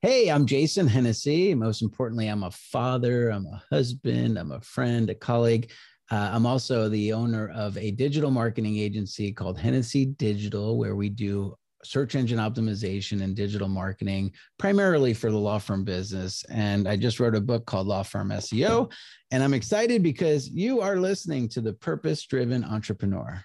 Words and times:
Hey, 0.00 0.30
I'm 0.30 0.46
Jason 0.46 0.86
Hennessey. 0.86 1.56
Most 1.56 1.82
importantly, 1.82 2.28
I'm 2.28 2.44
a 2.44 2.52
father, 2.52 3.30
I'm 3.30 3.46
a 3.46 3.60
husband, 3.68 4.38
I'm 4.38 4.52
a 4.52 4.60
friend, 4.60 5.10
a 5.10 5.14
colleague. 5.16 5.72
Uh, 6.08 6.30
I'm 6.32 6.46
also 6.46 6.88
the 6.88 7.12
owner 7.12 7.48
of 7.48 7.76
a 7.76 7.90
digital 7.90 8.30
marketing 8.30 8.78
agency 8.78 9.32
called 9.32 9.58
Hennessey 9.58 10.06
Digital, 10.06 10.78
where 10.78 10.94
we 10.94 11.08
do 11.08 11.56
search 11.82 12.14
engine 12.14 12.38
optimization 12.38 13.22
and 13.22 13.34
digital 13.34 13.66
marketing, 13.66 14.30
primarily 14.56 15.14
for 15.14 15.32
the 15.32 15.36
law 15.36 15.58
firm 15.58 15.82
business. 15.82 16.44
And 16.44 16.86
I 16.86 16.94
just 16.94 17.18
wrote 17.18 17.34
a 17.34 17.40
book 17.40 17.66
called 17.66 17.88
Law 17.88 18.04
Firm 18.04 18.28
SEO. 18.28 18.92
And 19.32 19.42
I'm 19.42 19.52
excited 19.52 20.04
because 20.04 20.48
you 20.48 20.80
are 20.80 21.00
listening 21.00 21.48
to 21.48 21.60
the 21.60 21.72
Purpose 21.72 22.24
Driven 22.24 22.62
Entrepreneur. 22.62 23.44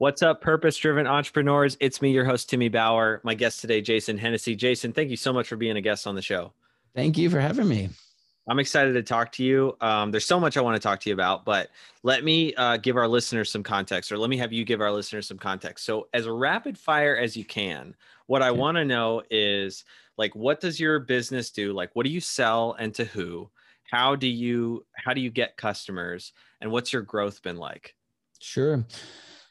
What's 0.00 0.22
up, 0.22 0.40
purpose 0.40 0.76
driven 0.76 1.08
entrepreneurs? 1.08 1.76
It's 1.80 2.00
me, 2.00 2.12
your 2.12 2.24
host, 2.24 2.48
Timmy 2.48 2.68
Bauer. 2.68 3.20
My 3.24 3.34
guest 3.34 3.60
today, 3.60 3.80
Jason 3.80 4.16
Hennessey. 4.16 4.54
Jason, 4.54 4.92
thank 4.92 5.10
you 5.10 5.16
so 5.16 5.32
much 5.32 5.48
for 5.48 5.56
being 5.56 5.76
a 5.76 5.80
guest 5.80 6.06
on 6.06 6.14
the 6.14 6.22
show. 6.22 6.52
Thank 6.94 7.18
you 7.18 7.28
for 7.28 7.40
having 7.40 7.66
me. 7.66 7.88
I'm 8.48 8.60
excited 8.60 8.92
to 8.92 9.02
talk 9.02 9.32
to 9.32 9.44
you. 9.44 9.76
Um, 9.80 10.12
there's 10.12 10.24
so 10.24 10.38
much 10.38 10.56
I 10.56 10.60
want 10.60 10.76
to 10.76 10.80
talk 10.80 11.00
to 11.00 11.10
you 11.10 11.14
about, 11.14 11.44
but 11.44 11.70
let 12.04 12.22
me 12.22 12.54
uh, 12.54 12.76
give 12.76 12.96
our 12.96 13.08
listeners 13.08 13.50
some 13.50 13.64
context, 13.64 14.12
or 14.12 14.18
let 14.18 14.30
me 14.30 14.36
have 14.36 14.52
you 14.52 14.64
give 14.64 14.80
our 14.80 14.92
listeners 14.92 15.26
some 15.26 15.36
context. 15.36 15.84
So, 15.84 16.06
as 16.14 16.28
rapid 16.28 16.78
fire 16.78 17.16
as 17.16 17.36
you 17.36 17.44
can, 17.44 17.96
what 18.28 18.40
I 18.40 18.52
want 18.52 18.76
to 18.76 18.84
know 18.84 19.24
is 19.32 19.84
like, 20.16 20.32
what 20.36 20.60
does 20.60 20.78
your 20.78 21.00
business 21.00 21.50
do? 21.50 21.72
Like, 21.72 21.90
what 21.94 22.06
do 22.06 22.10
you 22.10 22.20
sell 22.20 22.76
and 22.78 22.94
to 22.94 23.04
who? 23.04 23.50
How 23.90 24.14
do 24.14 24.28
you 24.28 24.86
how 24.94 25.12
do 25.12 25.20
you 25.20 25.30
get 25.30 25.56
customers, 25.56 26.34
and 26.60 26.70
what's 26.70 26.92
your 26.92 27.02
growth 27.02 27.42
been 27.42 27.56
like? 27.56 27.96
Sure. 28.38 28.84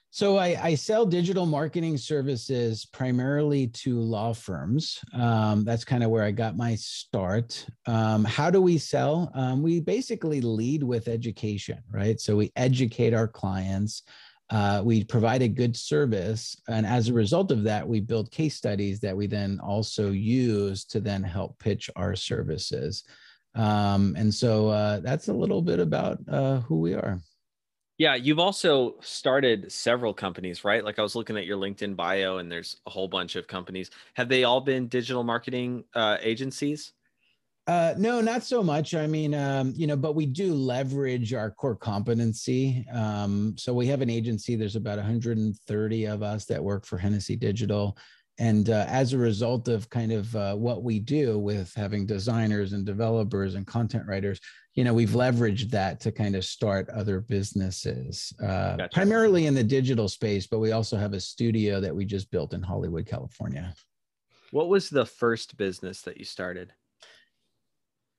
So 0.09 0.37
I, 0.37 0.57
I, 0.61 0.75
sell 0.75 1.05
digital 1.05 1.45
marketing 1.45 1.97
services 1.97 2.85
primarily 2.85 3.67
to 3.67 3.99
law 3.99 4.33
firms. 4.33 4.99
Um, 5.13 5.63
that's 5.65 5.83
kind 5.83 6.03
of 6.03 6.09
where 6.09 6.23
I 6.23 6.31
got 6.31 6.55
my 6.55 6.75
start. 6.75 7.65
Um, 7.85 8.23
how 8.23 8.49
do 8.49 8.61
we 8.61 8.77
sell? 8.77 9.31
Um, 9.35 9.61
we 9.61 9.79
basically 9.81 10.41
lead 10.41 10.81
with 10.81 11.07
education, 11.07 11.79
right? 11.91 12.19
So 12.19 12.35
we 12.37 12.51
educate 12.55 13.13
our 13.13 13.27
clients. 13.27 14.03
Uh, 14.49 14.81
we 14.83 15.03
provide 15.03 15.41
a 15.41 15.47
good 15.47 15.75
service, 15.75 16.55
and 16.69 16.85
as 16.85 17.09
a 17.09 17.13
result 17.13 17.51
of 17.51 17.63
that, 17.63 17.85
we 17.85 17.99
build 17.99 18.31
case 18.31 18.55
studies 18.55 19.01
that 19.01 19.15
we 19.15 19.27
then 19.27 19.59
also 19.61 20.11
use 20.11 20.85
to 20.85 21.01
then 21.01 21.21
help 21.21 21.59
pitch 21.59 21.89
our 21.97 22.15
services. 22.15 23.03
Um, 23.55 24.15
and 24.17 24.33
so 24.33 24.69
uh, 24.69 24.99
that's 25.01 25.27
a 25.27 25.33
little 25.33 25.61
bit 25.61 25.79
about 25.79 26.19
uh, 26.29 26.61
who 26.61 26.79
we 26.79 26.93
are. 26.93 27.19
Yeah, 27.97 28.13
you've 28.13 28.37
also 28.37 28.95
started 29.01 29.71
several 29.71 30.13
companies, 30.13 30.63
right? 30.63 30.83
Like 30.83 30.99
I 30.99 31.01
was 31.01 31.15
looking 31.15 31.35
at 31.35 31.45
your 31.45 31.57
LinkedIn 31.57 31.95
bio, 31.95 32.37
and 32.37 32.51
there's 32.51 32.77
a 32.85 32.91
whole 32.91 33.07
bunch 33.07 33.35
of 33.35 33.47
companies. 33.47 33.89
Have 34.13 34.29
they 34.29 34.43
all 34.43 34.61
been 34.61 34.87
digital 34.87 35.23
marketing 35.23 35.83
uh, 35.95 36.17
agencies? 36.21 36.93
Uh, 37.65 37.95
no, 37.97 38.21
not 38.21 38.43
so 38.43 38.63
much. 38.63 38.93
I 38.93 39.07
mean, 39.07 39.33
um, 39.33 39.73
you 39.75 39.87
know, 39.87 39.97
but 39.97 40.15
we 40.15 40.25
do 40.25 40.53
leverage 40.53 41.33
our 41.33 41.51
core 41.51 41.75
competency. 41.75 42.85
Um, 42.93 43.55
so 43.57 43.73
we 43.73 43.87
have 43.87 44.01
an 44.01 44.09
agency. 44.09 44.55
There's 44.55 44.77
about 44.77 44.97
130 44.97 46.05
of 46.05 46.23
us 46.23 46.45
that 46.45 46.63
work 46.63 46.85
for 46.85 46.97
Hennessey 46.97 47.35
Digital. 47.35 47.97
And 48.39 48.69
uh, 48.69 48.85
as 48.87 49.13
a 49.13 49.17
result 49.17 49.67
of 49.67 49.89
kind 49.89 50.11
of 50.11 50.35
uh, 50.35 50.55
what 50.55 50.83
we 50.83 50.99
do 50.99 51.39
with 51.39 51.73
having 51.75 52.05
designers 52.05 52.73
and 52.73 52.85
developers 52.85 53.55
and 53.55 53.65
content 53.65 54.05
writers, 54.07 54.39
you 54.75 54.83
know, 54.83 54.93
we've 54.93 55.09
leveraged 55.09 55.71
that 55.71 55.99
to 56.01 56.11
kind 56.11 56.35
of 56.35 56.45
start 56.45 56.87
other 56.89 57.19
businesses, 57.19 58.31
uh, 58.43 58.77
gotcha. 58.77 58.89
primarily 58.93 59.47
in 59.47 59.55
the 59.55 59.63
digital 59.63 60.07
space, 60.07 60.45
but 60.45 60.59
we 60.59 60.71
also 60.71 60.97
have 60.97 61.13
a 61.13 61.19
studio 61.19 61.81
that 61.81 61.95
we 61.95 62.05
just 62.05 62.29
built 62.29 62.53
in 62.53 62.61
Hollywood, 62.61 63.07
California. 63.07 63.73
What 64.51 64.69
was 64.69 64.89
the 64.89 65.05
first 65.05 65.57
business 65.57 66.03
that 66.03 66.17
you 66.17 66.25
started? 66.25 66.73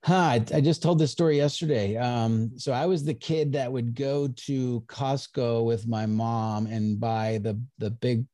Huh, 0.04 0.14
I, 0.14 0.44
I 0.54 0.60
just 0.60 0.82
told 0.82 0.98
this 0.98 1.10
story 1.12 1.36
yesterday. 1.36 1.96
Um, 1.96 2.52
so 2.56 2.72
I 2.72 2.86
was 2.86 3.04
the 3.04 3.14
kid 3.14 3.52
that 3.52 3.70
would 3.70 3.94
go 3.94 4.28
to 4.28 4.80
Costco 4.86 5.64
with 5.64 5.86
my 5.86 6.06
mom 6.06 6.66
and 6.66 6.98
buy 6.98 7.38
the 7.42 7.60
the 7.78 7.90
big 7.90 8.24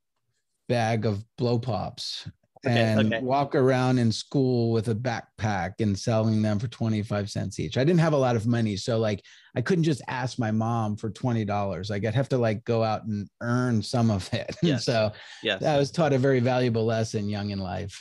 bag 0.69 1.07
of 1.07 1.25
blow 1.37 1.59
pops 1.59 2.29
okay, 2.67 2.81
and 2.81 3.13
okay. 3.13 3.25
walk 3.25 3.55
around 3.55 3.99
in 3.99 4.11
school 4.11 4.73
with 4.73 4.89
a 4.89 4.95
backpack 4.95 5.75
and 5.81 5.99
selling 5.99 6.43
them 6.43 6.59
for 6.59 6.69
25 6.69 7.31
cents 7.31 7.61
each. 7.61 7.77
I 7.77 7.85
didn't 7.85 8.01
have 8.01 8.13
a 8.13 8.19
lot 8.19 8.37
of 8.37 8.47
money. 8.47 8.77
So 8.77 8.99
like 8.99 9.23
I 9.55 9.61
couldn't 9.61 9.85
just 9.85 10.03
ask 10.09 10.39
my 10.39 10.51
mom 10.51 10.97
for 10.97 11.11
$20. 11.11 11.91
Like 11.91 12.05
I'd 12.05 12.15
have 12.15 12.29
to 12.31 12.39
like 12.39 12.65
go 12.65 12.83
out 12.83 13.05
and 13.05 13.29
earn 13.41 13.83
some 13.83 14.11
of 14.11 14.33
it. 14.33 14.57
Yes. 14.63 14.87
so 14.87 15.13
yes. 15.43 15.63
I 15.63 15.77
was 15.77 15.91
taught 15.91 16.15
a 16.15 16.19
very 16.19 16.41
valuable 16.41 16.87
lesson 16.87 17.29
young 17.29 17.51
in 17.51 17.59
life. 17.59 18.01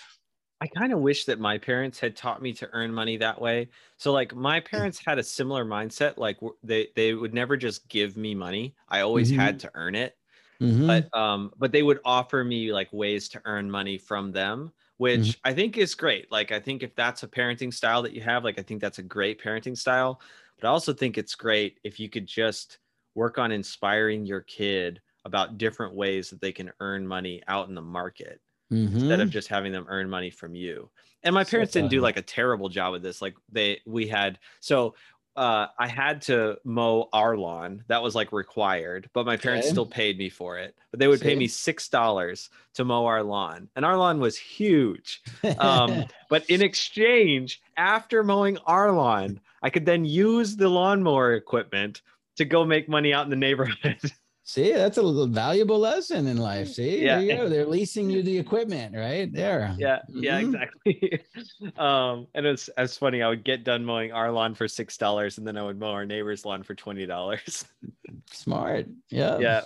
I 0.61 0.67
kind 0.67 0.93
of 0.93 0.99
wish 0.99 1.25
that 1.25 1.41
my 1.41 1.57
parents 1.57 1.99
had 1.99 2.15
taught 2.15 2.41
me 2.41 2.53
to 2.53 2.69
earn 2.71 2.93
money 2.93 3.17
that 3.17 3.41
way. 3.41 3.67
So 3.97 4.13
like 4.13 4.33
my 4.33 4.61
parents 4.61 5.01
had 5.05 5.19
a 5.19 5.23
similar 5.23 5.65
mindset. 5.65 6.17
Like 6.17 6.37
they, 6.63 6.87
they 6.95 7.13
would 7.13 7.33
never 7.33 7.57
just 7.57 7.89
give 7.89 8.15
me 8.15 8.33
money. 8.33 8.73
I 8.87 9.01
always 9.01 9.29
mm-hmm. 9.29 9.41
had 9.41 9.59
to 9.59 9.71
earn 9.75 9.95
it. 9.95 10.15
Mm-hmm. 10.61 10.87
But 10.87 11.17
um, 11.17 11.51
but 11.57 11.71
they 11.71 11.83
would 11.83 11.99
offer 12.05 12.43
me 12.43 12.71
like 12.71 12.91
ways 12.91 13.29
to 13.29 13.41
earn 13.45 13.69
money 13.69 13.97
from 13.97 14.31
them, 14.31 14.71
which 14.97 15.19
mm-hmm. 15.19 15.47
I 15.49 15.53
think 15.53 15.77
is 15.77 15.95
great. 15.95 16.31
Like 16.31 16.51
I 16.51 16.59
think 16.59 16.83
if 16.83 16.95
that's 16.95 17.23
a 17.23 17.27
parenting 17.27 17.73
style 17.73 18.01
that 18.03 18.13
you 18.13 18.21
have, 18.21 18.43
like 18.43 18.59
I 18.59 18.61
think 18.61 18.81
that's 18.81 18.99
a 18.99 19.03
great 19.03 19.41
parenting 19.41 19.77
style. 19.77 20.21
But 20.59 20.67
I 20.67 20.71
also 20.71 20.93
think 20.93 21.17
it's 21.17 21.35
great 21.35 21.79
if 21.83 21.99
you 21.99 22.09
could 22.09 22.27
just 22.27 22.77
work 23.15 23.37
on 23.37 23.51
inspiring 23.51 24.25
your 24.25 24.41
kid 24.41 25.01
about 25.25 25.57
different 25.57 25.95
ways 25.95 26.29
that 26.29 26.41
they 26.41 26.51
can 26.51 26.71
earn 26.79 27.07
money 27.07 27.41
out 27.47 27.69
in 27.69 27.75
the 27.75 27.81
market 27.81 28.41
mm-hmm. 28.71 28.95
instead 28.95 29.19
of 29.19 29.27
mm-hmm. 29.27 29.33
just 29.33 29.47
having 29.47 29.71
them 29.71 29.85
earn 29.87 30.09
money 30.09 30.29
from 30.29 30.55
you. 30.55 30.89
And 31.23 31.33
my 31.33 31.43
parents 31.43 31.73
so 31.73 31.79
didn't 31.79 31.91
do 31.91 32.01
like 32.01 32.17
a 32.17 32.21
terrible 32.21 32.67
job 32.69 32.91
with 32.91 33.01
this. 33.01 33.21
Like 33.21 33.35
they 33.49 33.79
we 33.85 34.07
had 34.07 34.39
so 34.59 34.95
uh, 35.35 35.67
I 35.77 35.87
had 35.87 36.21
to 36.23 36.57
mow 36.63 37.09
our 37.11 37.35
lawn. 37.35 37.83
That 37.87 38.03
was 38.03 38.15
like 38.15 38.31
required, 38.31 39.09
but 39.13 39.25
my 39.25 39.37
parents 39.37 39.67
okay. 39.67 39.73
still 39.73 39.85
paid 39.85 40.17
me 40.17 40.29
for 40.29 40.57
it. 40.59 40.75
But 40.91 40.99
they 40.99 41.07
would 41.07 41.19
See? 41.19 41.25
pay 41.25 41.35
me 41.35 41.47
six 41.47 41.89
dollars 41.89 42.49
to 42.75 42.85
mow 42.85 43.05
our 43.05 43.23
lawn, 43.23 43.69
and 43.75 43.85
our 43.85 43.97
lawn 43.97 44.19
was 44.19 44.37
huge. 44.37 45.21
Um, 45.57 46.05
but 46.29 46.49
in 46.49 46.61
exchange, 46.61 47.61
after 47.77 48.23
mowing 48.23 48.57
our 48.65 48.91
lawn, 48.91 49.39
I 49.61 49.69
could 49.69 49.85
then 49.85 50.05
use 50.05 50.55
the 50.55 50.69
lawnmower 50.69 51.33
equipment 51.33 52.01
to 52.37 52.45
go 52.45 52.65
make 52.65 52.89
money 52.89 53.13
out 53.13 53.25
in 53.25 53.29
the 53.29 53.35
neighborhood. 53.35 53.99
See, 54.45 54.73
that's 54.73 54.97
a 54.97 55.25
valuable 55.27 55.79
lesson 55.79 56.27
in 56.27 56.35
life. 56.35 56.67
See, 56.67 57.03
yeah. 57.03 57.15
there 57.15 57.25
you 57.25 57.37
go. 57.37 57.49
They're 57.49 57.65
leasing 57.65 58.09
you 58.09 58.21
the 58.21 58.37
equipment 58.37 58.93
right 58.93 59.31
there. 59.31 59.73
Yeah, 59.77 59.99
yeah, 60.09 60.41
mm-hmm. 60.41 60.55
exactly. 60.55 61.23
um, 61.77 62.27
and 62.35 62.45
it's 62.45 62.67
as 62.69 62.97
funny. 62.97 63.21
I 63.21 63.29
would 63.29 63.45
get 63.45 63.63
done 63.63 63.85
mowing 63.85 64.11
our 64.11 64.31
lawn 64.31 64.53
for 64.53 64.67
six 64.67 64.97
dollars, 64.97 65.37
and 65.37 65.47
then 65.47 65.57
I 65.57 65.63
would 65.63 65.79
mow 65.79 65.91
our 65.91 66.05
neighbor's 66.05 66.43
lawn 66.43 66.61
for 66.61 66.75
twenty 66.75 67.05
dollars. 67.05 67.65
Smart. 68.31 68.87
Yeah. 69.09 69.37
Yeah. 69.37 69.61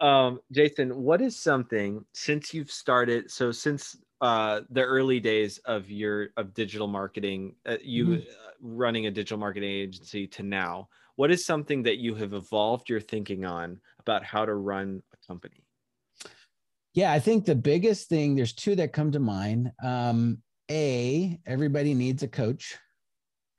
Um, 0.00 0.40
Jason, 0.52 1.02
what 1.02 1.20
is 1.20 1.36
something 1.36 2.04
since 2.14 2.54
you've 2.54 2.70
started? 2.70 3.28
So 3.28 3.50
since 3.50 3.96
uh, 4.20 4.60
the 4.70 4.82
early 4.82 5.18
days 5.18 5.58
of 5.64 5.90
your 5.90 6.28
of 6.36 6.54
digital 6.54 6.86
marketing, 6.86 7.56
uh, 7.66 7.76
you 7.82 8.06
mm-hmm. 8.06 8.20
uh, 8.20 8.50
running 8.60 9.06
a 9.06 9.10
digital 9.10 9.38
marketing 9.38 9.70
agency 9.70 10.28
to 10.28 10.44
now, 10.44 10.88
what 11.16 11.30
is 11.30 11.44
something 11.44 11.82
that 11.84 11.98
you 11.98 12.14
have 12.14 12.32
evolved 12.32 12.88
your 12.88 13.00
thinking 13.00 13.44
on 13.44 13.80
about 14.00 14.24
how 14.24 14.44
to 14.44 14.54
run 14.54 15.02
a 15.12 15.26
company? 15.26 15.64
Yeah, 16.94 17.12
I 17.12 17.20
think 17.20 17.44
the 17.44 17.54
biggest 17.54 18.08
thing, 18.08 18.34
there's 18.34 18.52
two 18.52 18.74
that 18.76 18.92
come 18.92 19.12
to 19.12 19.18
mind. 19.18 19.72
Um, 19.82 20.38
a, 20.70 21.38
everybody 21.46 21.94
needs 21.94 22.22
a 22.22 22.28
coach, 22.28 22.76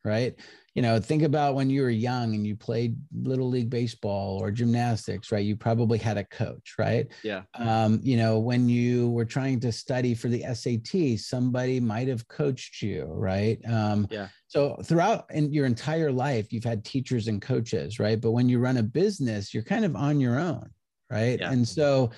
right? 0.03 0.35
You 0.75 0.81
know, 0.81 0.99
think 0.99 1.21
about 1.21 1.53
when 1.53 1.69
you 1.69 1.83
were 1.83 1.89
young 1.89 2.33
and 2.33 2.47
you 2.47 2.55
played 2.55 2.95
little 3.13 3.47
league 3.47 3.69
baseball 3.69 4.41
or 4.41 4.49
gymnastics, 4.49 5.31
right? 5.31 5.45
You 5.45 5.55
probably 5.55 5.99
had 5.99 6.17
a 6.17 6.23
coach, 6.23 6.75
right? 6.79 7.07
Yeah. 7.23 7.43
Um, 7.53 7.99
you 8.01 8.17
know, 8.17 8.39
when 8.39 8.67
you 8.67 9.09
were 9.11 9.25
trying 9.25 9.59
to 9.61 9.71
study 9.71 10.15
for 10.15 10.29
the 10.29 10.43
SAT, 10.53 11.19
somebody 11.19 11.79
might 11.79 12.07
have 12.07 12.27
coached 12.27 12.81
you, 12.81 13.05
right? 13.05 13.59
Um, 13.67 14.07
yeah. 14.09 14.29
So 14.47 14.77
throughout 14.83 15.25
in 15.31 15.53
your 15.53 15.65
entire 15.65 16.11
life, 16.11 16.51
you've 16.51 16.63
had 16.63 16.83
teachers 16.83 17.27
and 17.27 17.41
coaches, 17.41 17.99
right? 17.99 18.19
But 18.19 18.31
when 18.31 18.49
you 18.49 18.59
run 18.59 18.77
a 18.77 18.83
business, 18.83 19.53
you're 19.53 19.63
kind 19.63 19.85
of 19.85 19.95
on 19.95 20.19
your 20.19 20.39
own, 20.39 20.69
right? 21.09 21.39
Yeah. 21.39 21.51
And 21.51 21.67
so 21.67 22.11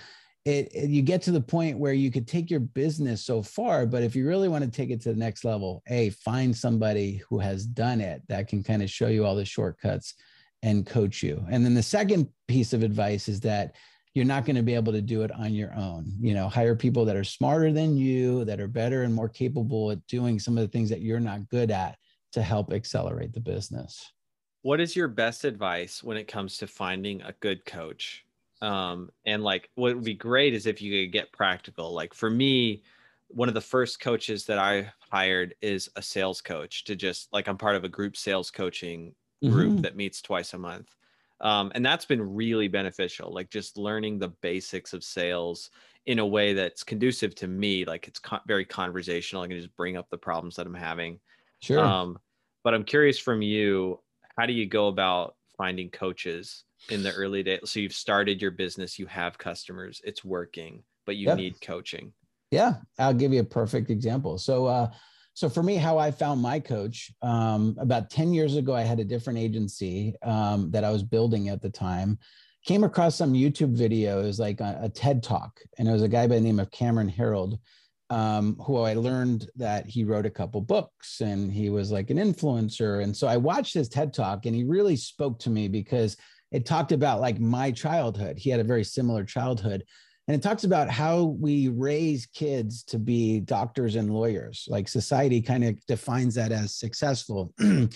it, 0.45 0.69
it, 0.74 0.89
you 0.89 1.01
get 1.01 1.24
to 1.24 1.31
the 1.31 1.42
point 1.42 1.80
where 1.80 1.94
you 1.94 2.12
could 2.12 2.27
take 2.27 2.51
your 2.51 2.59
business 2.59 3.25
so 3.25 3.42
far 3.42 3.86
but 3.86 4.03
if 4.03 4.15
you 4.15 4.27
really 4.27 4.47
want 4.47 4.63
to 4.63 4.69
take 4.69 4.92
it 4.92 5.01
to 5.01 5.09
the 5.09 5.19
next 5.19 5.44
level 5.44 5.81
hey 5.88 6.09
find 6.09 6.56
somebody 6.56 7.21
who 7.27 7.39
has 7.39 7.65
done 7.65 8.00
it 8.00 8.21
that 8.30 8.47
can 8.47 8.63
kind 8.63 8.83
of 8.83 8.89
show 8.89 9.07
you 9.07 9.25
all 9.25 9.36
the 9.36 9.45
shortcuts 9.45 10.15
and 10.65 10.86
coach 10.86 11.21
you. 11.21 11.45
And 11.50 11.63
then 11.63 11.75
the 11.75 11.83
second 11.83 12.27
piece 12.47 12.74
of 12.74 12.81
advice 12.81 13.30
is 13.30 13.39
that 13.42 13.75
you're 14.15 14.25
not 14.25 14.45
going 14.45 14.56
to 14.56 14.63
be 14.63 14.74
able 14.74 14.94
to 14.94 15.01
do 15.01 15.21
it 15.21 15.31
on 15.31 15.53
your 15.53 15.74
own. 15.75 16.12
You 16.19 16.33
know 16.33 16.50
hire 16.50 16.75
people 16.75 17.06
that 17.06 17.15
are 17.15 17.24
smarter 17.24 17.71
than 17.71 17.95
you 17.95 18.44
that 18.45 18.59
are 18.59 18.68
better 18.68 19.03
and 19.03 19.13
more 19.13 19.30
capable 19.30 19.92
at 19.92 20.06
doing 20.07 20.39
some 20.39 20.57
of 20.57 20.63
the 20.63 20.68
things 20.68 20.89
that 20.89 21.01
you're 21.01 21.19
not 21.19 21.47
good 21.50 21.69
at 21.69 21.97
to 22.33 22.42
help 22.42 22.74
accelerate 22.74 23.33
the 23.33 23.39
business. 23.39 24.12
What 24.63 24.81
is 24.81 24.95
your 24.95 25.07
best 25.07 25.45
advice 25.45 26.03
when 26.03 26.18
it 26.18 26.27
comes 26.27 26.57
to 26.57 26.68
finding 26.68 27.21
a 27.21 27.36
good 27.39 27.63
coach 27.65 28.25
Um, 28.66 29.12
and 29.26 29.44
like 29.44 29.70
what 29.76 29.94
would 29.94 30.04
be 30.04 30.16
great 30.16 30.56
is 30.56 30.66
if 30.66 30.82
you 30.82 31.04
could 31.04 31.14
get 31.14 31.32
practical. 31.32 31.94
Like 31.94 32.16
for 32.16 32.30
me, 32.32 32.82
one 33.28 33.48
of 33.48 33.54
the 33.54 33.62
first 33.62 34.00
coaches 34.00 34.46
that 34.46 34.58
I 34.58 34.92
hired 35.12 35.54
is 35.62 35.90
a 35.96 36.02
sales 36.02 36.42
coach 36.42 36.84
to 36.86 36.96
just 36.96 37.32
like 37.32 37.48
I'm 37.48 37.58
part 37.58 37.76
of 37.76 37.84
a 37.84 37.90
group 37.90 38.18
sales 38.18 38.50
coaching 38.50 39.14
group 39.44 39.74
mm-hmm. 39.74 39.82
that 39.82 39.96
meets 39.96 40.22
twice 40.22 40.54
a 40.54 40.58
month. 40.58 40.90
Um, 41.42 41.72
and 41.76 41.86
that's 41.86 42.06
been 42.06 42.34
really 42.34 42.68
beneficial, 42.68 43.32
like 43.32 43.52
just 43.52 43.78
learning 43.78 44.18
the 44.18 44.30
basics 44.30 44.94
of 44.94 45.04
sales 45.04 45.70
in 46.08 46.20
a 46.20 46.26
way 46.26 46.54
that's 46.54 46.84
conducive 46.84 47.36
to 47.36 47.48
me. 47.48 47.86
Like 47.86 48.08
it's 48.08 48.20
co- 48.20 48.40
very 48.48 48.66
conversational. 48.66 49.44
I 49.44 49.48
can 49.48 49.58
just 49.58 49.76
bring 49.76 49.96
up 49.96 50.10
the 50.10 50.18
problems 50.18 50.56
that 50.56 50.66
I'm 50.66 50.74
having. 50.74 51.20
Sure. 51.62 51.80
Um, 51.80 52.18
but 52.64 52.74
I'm 52.74 52.84
curious 52.84 53.20
from 53.20 53.42
you, 53.42 54.00
how 54.38 54.48
do 54.48 54.54
you 54.54 54.66
go 54.66 54.88
about 54.88 55.36
finding 55.58 55.90
coaches 55.90 56.65
in 56.89 57.04
the 57.04 57.12
early 57.13 57.44
days? 57.44 57.60
So 57.66 57.80
you've 57.80 57.94
started 57.94 58.42
your 58.42 58.51
business, 58.51 59.00
you 59.00 59.06
have 59.07 59.38
customers, 59.38 60.01
it's 60.04 60.24
working, 60.24 60.83
but 61.06 61.16
you 61.16 61.27
yep. 61.27 61.38
need 61.38 61.62
coaching. 61.62 62.13
Yeah, 62.51 62.75
I'll 63.00 63.13
give 63.13 63.33
you 63.33 63.42
a 63.42 63.45
perfect 63.45 63.89
example. 63.89 64.38
So, 64.38 64.66
uh, 64.66 64.92
so 65.33 65.50
for 65.50 65.62
me, 65.62 65.75
how 65.75 65.98
I 65.98 66.12
found 66.12 66.42
my 66.42 66.60
coach 66.60 67.12
um, 67.22 67.75
about 67.80 68.10
10 68.10 68.33
years 68.33 68.56
ago, 68.56 68.74
I 68.74 68.83
had 68.83 69.00
a 69.00 69.06
different 69.06 69.39
agency 69.39 70.16
um, 70.24 70.72
that 70.72 70.83
I 70.83 70.92
was 70.92 71.04
building 71.04 71.50
at 71.50 71.62
the 71.62 71.69
time. 71.69 72.18
Came 72.66 72.83
across 72.83 73.16
some 73.16 73.33
YouTube 73.33 73.78
videos, 73.78 74.39
like 74.39 74.62
a, 74.62 74.80
a 74.83 74.89
TED 74.89 75.21
talk, 75.21 75.60
and 75.78 75.88
it 75.88 75.92
was 75.92 76.04
a 76.04 76.07
guy 76.07 76.28
by 76.28 76.36
the 76.36 76.42
name 76.42 76.60
of 76.60 76.71
Cameron 76.71 77.12
Herold, 77.12 77.60
um, 78.10 78.56
who 78.66 78.78
I 78.78 78.94
learned 78.94 79.50
that 79.57 79.86
he 79.86 80.04
wrote 80.04 80.25
a 80.25 80.31
couple 80.31 80.62
books 80.62 81.21
and 81.21 81.51
he 81.51 81.69
was 81.69 81.92
like 81.92 82.10
an 82.12 82.18
influencer. 82.18 83.04
And 83.04 83.16
so 83.16 83.28
I 83.28 83.38
watched 83.38 83.74
his 83.74 83.89
TED 83.89 84.13
talk, 84.13 84.45
and 84.45 84.56
he 84.56 84.63
really 84.63 84.95
spoke 84.95 85.38
to 85.39 85.50
me 85.50 85.68
because 85.68 86.16
it 86.51 86.65
talked 86.65 86.92
about 86.92 87.21
like 87.21 87.39
my 87.39 87.71
childhood. 87.71 88.38
He 88.38 88.50
had 88.50 88.59
a 88.59 88.65
very 88.65 88.83
similar 88.83 89.24
childhood. 89.24 89.83
And 90.27 90.36
it 90.36 90.42
talks 90.42 90.63
about 90.63 90.89
how 90.89 91.24
we 91.39 91.68
raise 91.68 92.25
kids 92.25 92.83
to 92.86 92.97
be 92.97 93.42
doctors 93.42 93.95
and 93.95 94.12
lawyers. 94.12 94.68
Like 94.69 94.88
society 94.88 95.42
kind 95.42 95.63
of 95.63 95.86
defines 95.86 96.33
that 96.36 96.51
as 96.51 96.75
successful. 96.75 97.53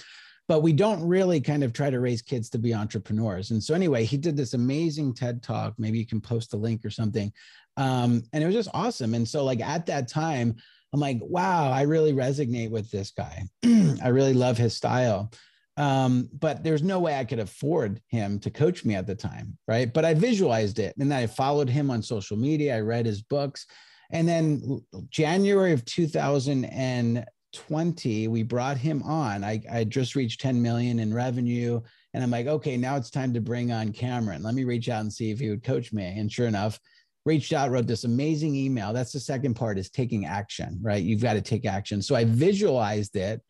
But 0.48 0.64
we 0.64 0.74
don't 0.74 1.08
really 1.08 1.40
kind 1.40 1.64
of 1.64 1.74
try 1.74 1.92
to 1.92 2.00
raise 2.00 2.24
kids 2.24 2.50
to 2.50 2.58
be 2.58 2.74
entrepreneurs. 2.74 3.52
And 3.52 3.64
so 3.64 3.76
anyway 3.76 4.04
he 4.04 4.18
did 4.18 4.36
this 4.36 4.56
amazing 4.56 5.14
ted 5.14 5.44
talk. 5.44 5.76
Maybe 5.78 6.00
you 6.00 6.08
can 6.08 6.20
post 6.20 6.50
the 6.50 6.58
link 6.58 6.84
or 6.84 6.90
something. 6.90 7.32
Um, 7.78 8.24
and 8.34 8.44
it 8.44 8.48
was 8.48 8.56
just 8.56 8.72
awesome. 8.74 9.14
And 9.14 9.28
so 9.28 9.44
like 9.44 9.62
at 9.62 9.86
that 9.86 10.08
time 10.08 10.56
i'm 10.92 11.00
like 11.00 11.20
wow 11.22 11.70
i 11.70 11.84
really 11.84 12.14
resonate 12.14 12.72
with 12.72 12.90
this 12.90 13.12
guy. 13.12 13.44
I 14.04 14.08
really 14.08 14.34
love 14.34 14.58
his 14.58 14.76
style 14.76 15.32
um, 15.80 16.30
but 16.38 16.62
there's 16.62 16.84
no 16.84 17.00
way 17.00 17.18
I 17.18 17.24
could 17.24 17.40
afford 17.40 18.02
him 18.10 18.38
to 18.42 18.52
coach 18.52 18.84
me 18.84 18.96
at 18.96 19.08
the 19.08 19.16
time, 19.16 19.58
right? 19.66 19.90
But 19.92 20.04
I 20.04 20.14
visualized 20.14 20.78
it 20.78 20.94
and 21.00 21.14
I 21.14 21.26
followed 21.26 21.70
him 21.70 21.90
on 21.90 22.04
social 22.04 22.36
media. 22.36 22.76
I 22.76 22.82
read 22.82 23.06
his 23.06 23.22
books. 23.22 23.66
And 24.12 24.28
then 24.28 24.82
January 25.10 25.72
of 25.72 25.86
2020, 25.86 28.28
we 28.28 28.44
brought 28.44 28.76
him 28.76 29.02
on. 29.04 29.46
I, 29.46 29.62
I 29.72 29.86
just 29.86 30.16
reached 30.16 30.42
10 30.42 30.62
million 30.62 31.00
in 31.00 31.14
revenue. 31.14 31.80
And 32.14 32.22
I'm 32.22 32.32
like, 32.32 32.48
okay, 32.48 32.76
now 32.76 32.98
it's 32.98 33.10
time 33.10 33.34
to 33.34 33.40
bring 33.40 33.72
on 33.72 33.94
Cameron. 33.94 34.44
Let 34.44 34.56
me 34.56 34.66
reach 34.66 34.90
out 34.90 35.00
and 35.02 35.14
see 35.14 35.32
if 35.32 35.40
he 35.40 35.50
would 35.50 35.64
coach 35.64 35.94
me. 35.94 36.04
And 36.04 36.30
sure 36.30 36.48
enough, 36.48 36.78
reached 37.26 37.54
out, 37.54 37.72
wrote 37.72 37.88
this 37.88 38.04
amazing 38.04 38.54
email. 38.54 38.92
That's 38.92 39.14
the 39.14 39.20
second 39.22 39.54
part 39.54 39.80
is 39.80 39.90
taking 39.90 40.26
action, 40.26 40.78
right? 40.82 41.02
You've 41.02 41.22
got 41.22 41.36
to 41.36 41.42
take 41.42 41.66
action. 41.66 42.02
So 42.02 42.16
I 42.16 42.26
visualized 42.26 43.16
it 43.16 43.42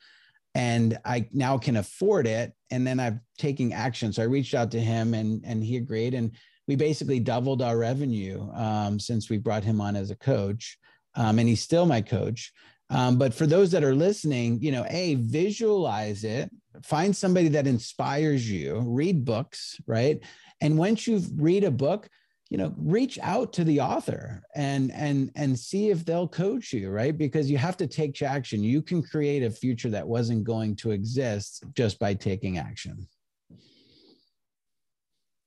and 0.55 0.97
I 1.05 1.27
now 1.31 1.57
can 1.57 1.77
afford 1.77 2.27
it. 2.27 2.53
And 2.71 2.85
then 2.85 2.99
I'm 2.99 3.21
taking 3.37 3.73
action. 3.73 4.11
So 4.13 4.23
I 4.23 4.25
reached 4.25 4.53
out 4.53 4.71
to 4.71 4.79
him 4.79 5.13
and, 5.13 5.43
and 5.45 5.63
he 5.63 5.77
agreed. 5.77 6.13
And 6.13 6.35
we 6.67 6.75
basically 6.75 7.19
doubled 7.19 7.61
our 7.61 7.77
revenue 7.77 8.49
um, 8.53 8.99
since 8.99 9.29
we 9.29 9.37
brought 9.37 9.63
him 9.63 9.81
on 9.81 9.95
as 9.95 10.11
a 10.11 10.15
coach. 10.15 10.77
Um, 11.15 11.39
and 11.39 11.47
he's 11.47 11.61
still 11.61 11.85
my 11.85 12.01
coach. 12.01 12.51
Um, 12.91 13.17
but 13.17 13.33
for 13.33 13.45
those 13.45 13.71
that 13.71 13.83
are 13.83 13.95
listening, 13.95 14.61
you 14.61 14.71
know, 14.71 14.85
a 14.89 15.15
visualize 15.15 16.23
it, 16.23 16.49
find 16.83 17.15
somebody 17.15 17.49
that 17.49 17.67
inspires 17.67 18.49
you, 18.49 18.81
read 18.85 19.25
books, 19.25 19.79
right? 19.85 20.19
And 20.61 20.77
once 20.77 21.05
you 21.05 21.21
read 21.35 21.63
a 21.63 21.71
book, 21.71 22.09
you 22.49 22.57
know 22.57 22.73
reach 22.77 23.19
out 23.21 23.53
to 23.53 23.63
the 23.63 23.79
author 23.79 24.41
and 24.55 24.91
and 24.91 25.31
and 25.35 25.57
see 25.57 25.91
if 25.91 26.03
they'll 26.03 26.27
coach 26.27 26.73
you 26.73 26.89
right? 26.89 27.17
Because 27.17 27.49
you 27.49 27.57
have 27.57 27.77
to 27.77 27.87
take 27.87 28.21
action. 28.21 28.63
You 28.63 28.81
can 28.81 29.03
create 29.03 29.43
a 29.43 29.51
future 29.51 29.89
that 29.89 30.07
wasn't 30.07 30.43
going 30.43 30.75
to 30.77 30.91
exist 30.91 31.63
just 31.73 31.99
by 31.99 32.13
taking 32.13 32.57
action. 32.57 33.07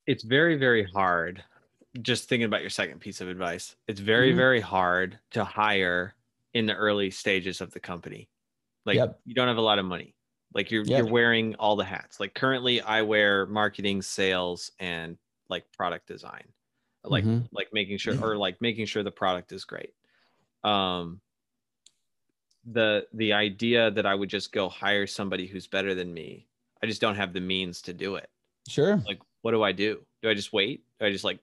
It's 0.07 0.23
very 0.23 0.55
very 0.55 0.85
hard. 0.85 1.43
Just 2.01 2.27
thinking 2.27 2.45
about 2.45 2.61
your 2.61 2.71
second 2.71 2.99
piece 2.99 3.21
of 3.21 3.27
advice 3.27 3.75
it's 3.87 3.99
very 3.99 4.29
mm-hmm. 4.29 4.37
very 4.37 4.61
hard 4.61 5.19
to 5.31 5.43
hire 5.43 6.15
in 6.53 6.65
the 6.65 6.73
early 6.73 7.11
stages 7.11 7.61
of 7.61 7.71
the 7.71 7.79
company. 7.79 8.29
Like 8.85 8.95
yep. 8.95 9.19
you 9.25 9.33
don't 9.33 9.47
have 9.47 9.57
a 9.57 9.61
lot 9.61 9.79
of 9.79 9.85
money. 9.85 10.15
Like 10.53 10.71
you're 10.71 10.83
yep. 10.85 10.99
you're 10.99 11.11
wearing 11.11 11.55
all 11.55 11.75
the 11.75 11.83
hats. 11.83 12.21
Like 12.21 12.33
currently 12.33 12.79
i 12.79 13.01
wear 13.01 13.45
marketing 13.45 14.01
sales 14.01 14.71
and 14.79 15.17
like 15.49 15.65
product 15.73 16.07
design 16.07 16.52
like 17.03 17.25
mm-hmm. 17.25 17.45
like 17.51 17.67
making 17.73 17.97
sure 17.97 18.15
or 18.21 18.37
like 18.37 18.61
making 18.61 18.85
sure 18.85 19.03
the 19.03 19.11
product 19.11 19.51
is 19.51 19.65
great. 19.65 19.93
Um 20.63 21.21
the 22.65 23.05
the 23.13 23.33
idea 23.33 23.91
that 23.91 24.05
i 24.05 24.15
would 24.15 24.29
just 24.29 24.53
go 24.53 24.69
hire 24.69 25.05
somebody 25.05 25.45
who's 25.45 25.67
better 25.67 25.93
than 25.93 26.13
me 26.13 26.47
i 26.81 26.85
just 26.85 27.01
don't 27.01 27.15
have 27.15 27.33
the 27.33 27.41
means 27.41 27.81
to 27.81 27.93
do 27.93 28.15
it. 28.15 28.29
Sure. 28.67 29.01
Like 29.05 29.19
what 29.41 29.51
do 29.51 29.63
i 29.63 29.71
do? 29.71 29.99
Do 30.21 30.29
i 30.29 30.33
just 30.33 30.53
wait? 30.53 30.83
Do 30.99 31.05
i 31.05 31.11
just 31.11 31.25
like 31.25 31.39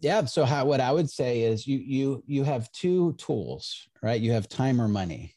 yeah 0.00 0.24
so 0.26 0.44
how 0.44 0.66
what 0.66 0.80
i 0.80 0.92
would 0.92 1.08
say 1.08 1.42
is 1.42 1.66
you 1.66 1.78
you 1.78 2.22
you 2.26 2.44
have 2.44 2.70
two 2.72 3.14
tools 3.14 3.88
right? 4.02 4.20
You 4.20 4.32
have 4.32 4.48
time 4.48 4.80
or 4.80 4.88
money. 4.88 5.34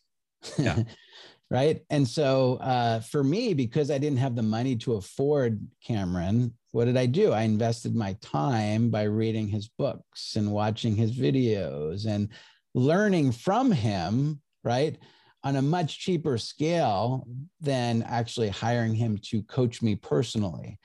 Yeah 0.57 0.83
right 1.49 1.81
and 1.89 2.07
so 2.07 2.55
uh, 2.57 2.99
for 2.99 3.23
me 3.23 3.53
because 3.53 3.89
i 3.89 3.97
didn't 3.97 4.17
have 4.17 4.35
the 4.35 4.43
money 4.43 4.75
to 4.75 4.95
afford 4.95 5.59
cameron 5.85 6.53
what 6.77 6.85
did 6.85 6.95
I 6.95 7.07
do? 7.07 7.31
I 7.31 7.41
invested 7.41 7.95
my 7.95 8.13
time 8.21 8.91
by 8.91 9.03
reading 9.03 9.47
his 9.47 9.67
books 9.67 10.35
and 10.35 10.51
watching 10.51 10.95
his 10.95 11.11
videos 11.17 12.05
and 12.05 12.29
learning 12.75 13.31
from 13.31 13.71
him, 13.71 14.39
right? 14.63 14.95
On 15.43 15.55
a 15.55 15.61
much 15.63 15.97
cheaper 15.97 16.37
scale 16.37 17.25
than 17.61 18.03
actually 18.03 18.49
hiring 18.49 18.93
him 18.93 19.17
to 19.29 19.41
coach 19.43 19.81
me 19.81 19.95
personally. 19.95 20.77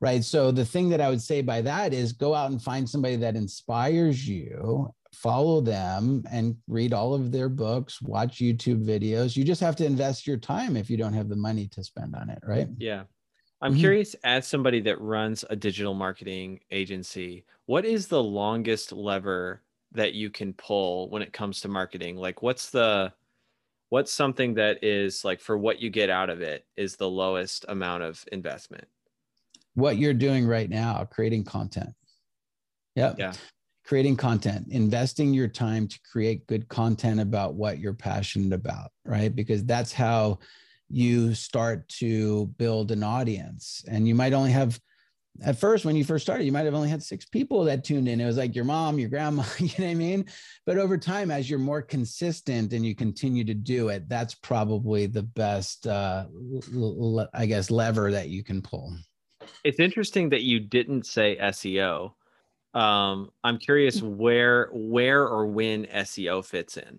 Right. 0.00 0.22
So 0.22 0.52
the 0.52 0.64
thing 0.64 0.88
that 0.90 1.00
I 1.00 1.08
would 1.08 1.22
say 1.22 1.42
by 1.42 1.60
that 1.62 1.92
is 1.92 2.12
go 2.12 2.34
out 2.34 2.52
and 2.52 2.62
find 2.62 2.88
somebody 2.88 3.16
that 3.16 3.34
inspires 3.34 4.28
you, 4.28 4.94
follow 5.12 5.60
them 5.60 6.24
and 6.30 6.56
read 6.66 6.92
all 6.92 7.14
of 7.14 7.32
their 7.32 7.48
books, 7.48 8.00
watch 8.02 8.38
YouTube 8.38 8.84
videos. 8.84 9.36
You 9.36 9.44
just 9.44 9.60
have 9.60 9.76
to 9.76 9.84
invest 9.84 10.26
your 10.26 10.38
time 10.38 10.76
if 10.76 10.88
you 10.88 10.96
don't 10.96 11.12
have 11.12 11.28
the 11.28 11.36
money 11.36 11.68
to 11.68 11.84
spend 11.84 12.14
on 12.14 12.30
it. 12.30 12.38
Right. 12.46 12.68
Yeah. 12.78 13.04
I'm 13.60 13.72
mm-hmm. 13.72 13.80
curious, 13.80 14.16
as 14.24 14.46
somebody 14.46 14.80
that 14.82 15.00
runs 15.00 15.44
a 15.48 15.54
digital 15.54 15.94
marketing 15.94 16.60
agency, 16.70 17.44
what 17.66 17.84
is 17.84 18.08
the 18.08 18.22
longest 18.22 18.92
lever 18.92 19.62
that 19.92 20.14
you 20.14 20.30
can 20.30 20.52
pull 20.54 21.08
when 21.10 21.22
it 21.22 21.32
comes 21.32 21.60
to 21.60 21.68
marketing? 21.68 22.16
Like, 22.16 22.42
what's 22.42 22.70
the 22.70 23.12
what's 23.90 24.10
something 24.10 24.54
that 24.54 24.82
is 24.82 25.24
like 25.24 25.40
for 25.40 25.56
what 25.56 25.80
you 25.80 25.90
get 25.90 26.08
out 26.08 26.30
of 26.30 26.40
it 26.40 26.64
is 26.76 26.96
the 26.96 27.08
lowest 27.08 27.64
amount 27.68 28.02
of 28.02 28.24
investment? 28.32 28.88
What 29.74 29.98
you're 29.98 30.14
doing 30.14 30.46
right 30.46 30.68
now, 30.68 31.04
creating 31.04 31.44
content. 31.44 31.90
Yep. 32.96 33.16
Yeah. 33.18 33.32
Creating 33.84 34.16
content, 34.16 34.68
investing 34.70 35.34
your 35.34 35.48
time 35.48 35.88
to 35.88 35.98
create 36.10 36.46
good 36.46 36.68
content 36.68 37.20
about 37.20 37.54
what 37.54 37.78
you're 37.78 37.92
passionate 37.92 38.52
about, 38.52 38.90
right? 39.04 39.34
Because 39.34 39.64
that's 39.64 39.92
how 39.92 40.38
you 40.88 41.34
start 41.34 41.88
to 41.88 42.46
build 42.58 42.92
an 42.92 43.02
audience. 43.02 43.82
And 43.88 44.06
you 44.06 44.14
might 44.14 44.34
only 44.34 44.52
have 44.52 44.78
at 45.42 45.58
first 45.58 45.86
when 45.86 45.96
you 45.96 46.04
first 46.04 46.22
started 46.22 46.44
you 46.44 46.52
might 46.52 46.66
have 46.66 46.74
only 46.74 46.90
had 46.90 47.02
six 47.02 47.24
people 47.24 47.64
that 47.64 47.84
tuned 47.84 48.06
in. 48.06 48.20
It 48.20 48.26
was 48.26 48.36
like 48.36 48.54
your 48.54 48.66
mom 48.66 48.98
your 48.98 49.08
grandma 49.08 49.42
you 49.58 49.68
know 49.78 49.86
what 49.86 49.90
i 49.90 49.94
mean? 49.94 50.26
But 50.66 50.78
over 50.78 50.98
time 50.98 51.30
as 51.30 51.48
you're 51.48 51.58
more 51.58 51.82
consistent 51.82 52.74
and 52.74 52.84
you 52.84 52.94
continue 52.94 53.44
to 53.44 53.54
do 53.54 53.88
it 53.88 54.08
that's 54.08 54.34
probably 54.34 55.06
the 55.06 55.22
best 55.22 55.86
uh, 55.86 56.26
i 57.32 57.46
guess 57.46 57.70
lever 57.70 58.10
that 58.12 58.28
you 58.28 58.44
can 58.44 58.60
pull. 58.60 58.94
It's 59.64 59.80
interesting 59.80 60.28
that 60.30 60.42
you 60.42 60.60
didn't 60.60 61.06
say 61.06 61.38
seo 61.40 62.12
um, 62.74 63.30
i'm 63.44 63.58
curious 63.58 64.02
where 64.02 64.68
where 64.72 65.22
or 65.22 65.46
when 65.46 65.84
seo 65.86 66.44
fits 66.44 66.76
in 66.76 66.98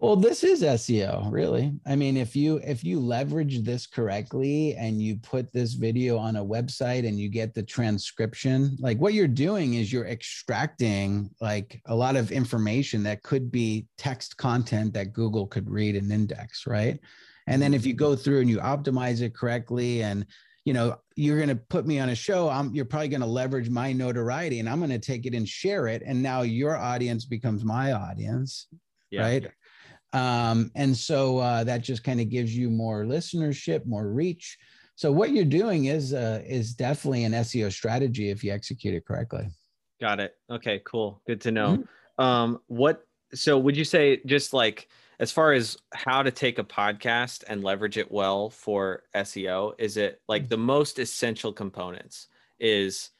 well, 0.00 0.16
this 0.16 0.44
is 0.44 0.62
SEO, 0.62 1.30
really. 1.30 1.74
I 1.86 1.94
mean, 1.94 2.16
if 2.16 2.34
you 2.34 2.58
if 2.64 2.82
you 2.82 2.98
leverage 2.98 3.62
this 3.62 3.86
correctly 3.86 4.74
and 4.76 5.02
you 5.02 5.16
put 5.16 5.52
this 5.52 5.74
video 5.74 6.16
on 6.16 6.36
a 6.36 6.44
website 6.44 7.06
and 7.06 7.20
you 7.20 7.28
get 7.28 7.52
the 7.52 7.62
transcription, 7.62 8.78
like 8.80 8.96
what 8.96 9.12
you're 9.12 9.28
doing 9.28 9.74
is 9.74 9.92
you're 9.92 10.06
extracting 10.06 11.28
like 11.42 11.82
a 11.84 11.94
lot 11.94 12.16
of 12.16 12.32
information 12.32 13.02
that 13.02 13.22
could 13.22 13.52
be 13.52 13.86
text 13.98 14.38
content 14.38 14.94
that 14.94 15.12
Google 15.12 15.46
could 15.46 15.68
read 15.68 15.96
and 15.96 16.10
index, 16.10 16.66
right? 16.66 16.98
And 17.46 17.60
then 17.60 17.74
if 17.74 17.84
you 17.84 17.92
go 17.92 18.16
through 18.16 18.40
and 18.40 18.48
you 18.48 18.56
optimize 18.56 19.20
it 19.20 19.34
correctly 19.34 20.02
and 20.02 20.24
you 20.64 20.72
know 20.72 20.96
you're 21.16 21.36
going 21.36 21.48
to 21.48 21.56
put 21.56 21.86
me 21.86 21.98
on 21.98 22.10
a 22.10 22.14
show 22.14 22.48
i'm 22.48 22.74
you're 22.74 22.84
probably 22.84 23.08
going 23.08 23.20
to 23.20 23.26
leverage 23.26 23.70
my 23.70 23.92
notoriety 23.92 24.60
and 24.60 24.68
i'm 24.68 24.78
going 24.78 24.90
to 24.90 24.98
take 24.98 25.26
it 25.26 25.34
and 25.34 25.48
share 25.48 25.88
it. 25.88 26.02
And 26.04 26.22
now 26.22 26.42
your 26.42 26.76
audience 26.76 27.24
becomes 27.24 27.64
my 27.64 27.92
audience 27.92 28.66
yeah. 29.10 29.22
right? 29.22 29.50
Um, 30.12 30.70
and 30.74 30.96
so 30.96 31.38
uh, 31.38 31.64
that 31.64 31.82
just 31.82 32.02
kind 32.02 32.20
of 32.20 32.28
gives 32.28 32.56
you 32.56 32.70
more 32.70 33.04
listenership 33.04 33.86
more 33.86 34.08
reach. 34.08 34.58
So 34.96 35.12
what 35.12 35.30
you're 35.30 35.44
doing 35.44 35.86
is 35.86 36.12
uh, 36.12 36.42
is 36.46 36.74
definitely 36.74 37.24
an 37.24 37.32
seo 37.32 37.72
strategy 37.72 38.30
if 38.30 38.42
you 38.42 38.52
execute 38.52 38.94
it 38.94 39.06
correctly. 39.06 39.48
Got 40.00 40.20
it. 40.20 40.34
Okay 40.50 40.82
cool. 40.84 41.22
Good 41.26 41.40
to 41.42 41.52
know. 41.52 41.76
Mm-hmm. 41.76 42.24
um, 42.24 42.58
what 42.66 43.02
so 43.32 43.58
would 43.58 43.76
you 43.76 43.84
say 43.84 44.20
just 44.26 44.52
like 44.52 44.88
as 45.20 45.30
far 45.30 45.52
as 45.52 45.76
how 45.92 46.22
to 46.22 46.30
take 46.30 46.58
a 46.58 46.64
podcast 46.64 47.44
and 47.46 47.62
leverage 47.62 47.98
it 47.98 48.10
well 48.10 48.48
for 48.48 49.02
SEO, 49.14 49.74
is 49.78 49.98
it 49.98 50.22
like 50.28 50.48
the 50.48 50.56
most 50.56 50.98
essential 50.98 51.52
components 51.52 52.28
is 52.58 53.10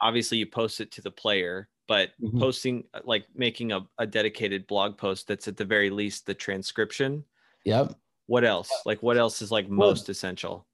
obviously 0.00 0.38
you 0.38 0.46
post 0.46 0.80
it 0.80 0.90
to 0.92 1.02
the 1.02 1.10
player, 1.10 1.68
but 1.86 2.12
mm-hmm. 2.20 2.38
posting 2.38 2.84
like 3.04 3.26
making 3.34 3.72
a, 3.72 3.86
a 3.98 4.06
dedicated 4.06 4.66
blog 4.66 4.96
post 4.96 5.28
that's 5.28 5.46
at 5.46 5.58
the 5.58 5.66
very 5.66 5.90
least 5.90 6.24
the 6.24 6.32
transcription. 6.32 7.22
Yep. 7.66 7.94
What 8.26 8.44
else? 8.44 8.70
Like 8.86 9.02
what 9.02 9.18
else 9.18 9.42
is 9.42 9.50
like 9.50 9.68
most 9.68 10.08
well, 10.08 10.12
essential? 10.12 10.66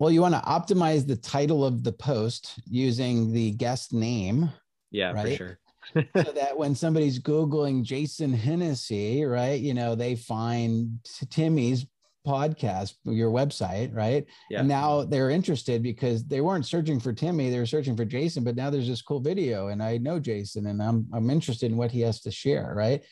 Well, 0.00 0.10
you 0.10 0.22
want 0.22 0.34
to 0.34 0.40
optimize 0.40 1.06
the 1.06 1.16
title 1.16 1.64
of 1.64 1.84
the 1.84 1.92
post 1.92 2.58
using 2.68 3.32
the 3.32 3.52
guest 3.52 3.92
name. 3.92 4.50
Yeah, 4.90 5.12
right? 5.12 5.28
for 5.28 5.36
sure 5.36 5.58
so 5.94 6.32
that 6.32 6.56
when 6.56 6.74
somebody's 6.74 7.18
googling 7.18 7.82
Jason 7.82 8.32
Hennessey, 8.32 9.24
right, 9.24 9.60
you 9.60 9.74
know, 9.74 9.94
they 9.94 10.14
find 10.16 10.98
Timmy's 11.30 11.86
podcast, 12.26 12.94
your 13.04 13.30
website, 13.30 13.94
right? 13.94 14.26
Yeah. 14.50 14.60
And 14.60 14.68
now 14.68 15.04
they're 15.04 15.30
interested 15.30 15.82
because 15.82 16.24
they 16.24 16.40
weren't 16.40 16.66
searching 16.66 17.00
for 17.00 17.12
Timmy, 17.12 17.50
they 17.50 17.58
were 17.58 17.66
searching 17.66 17.96
for 17.96 18.04
Jason, 18.04 18.44
but 18.44 18.56
now 18.56 18.70
there's 18.70 18.88
this 18.88 19.02
cool 19.02 19.20
video 19.20 19.68
and 19.68 19.82
I 19.82 19.98
know 19.98 20.18
Jason 20.18 20.66
and 20.66 20.82
I'm 20.82 21.06
I'm 21.12 21.30
interested 21.30 21.70
in 21.70 21.78
what 21.78 21.90
he 21.90 22.00
has 22.02 22.20
to 22.22 22.30
share, 22.30 22.74
right? 22.76 23.02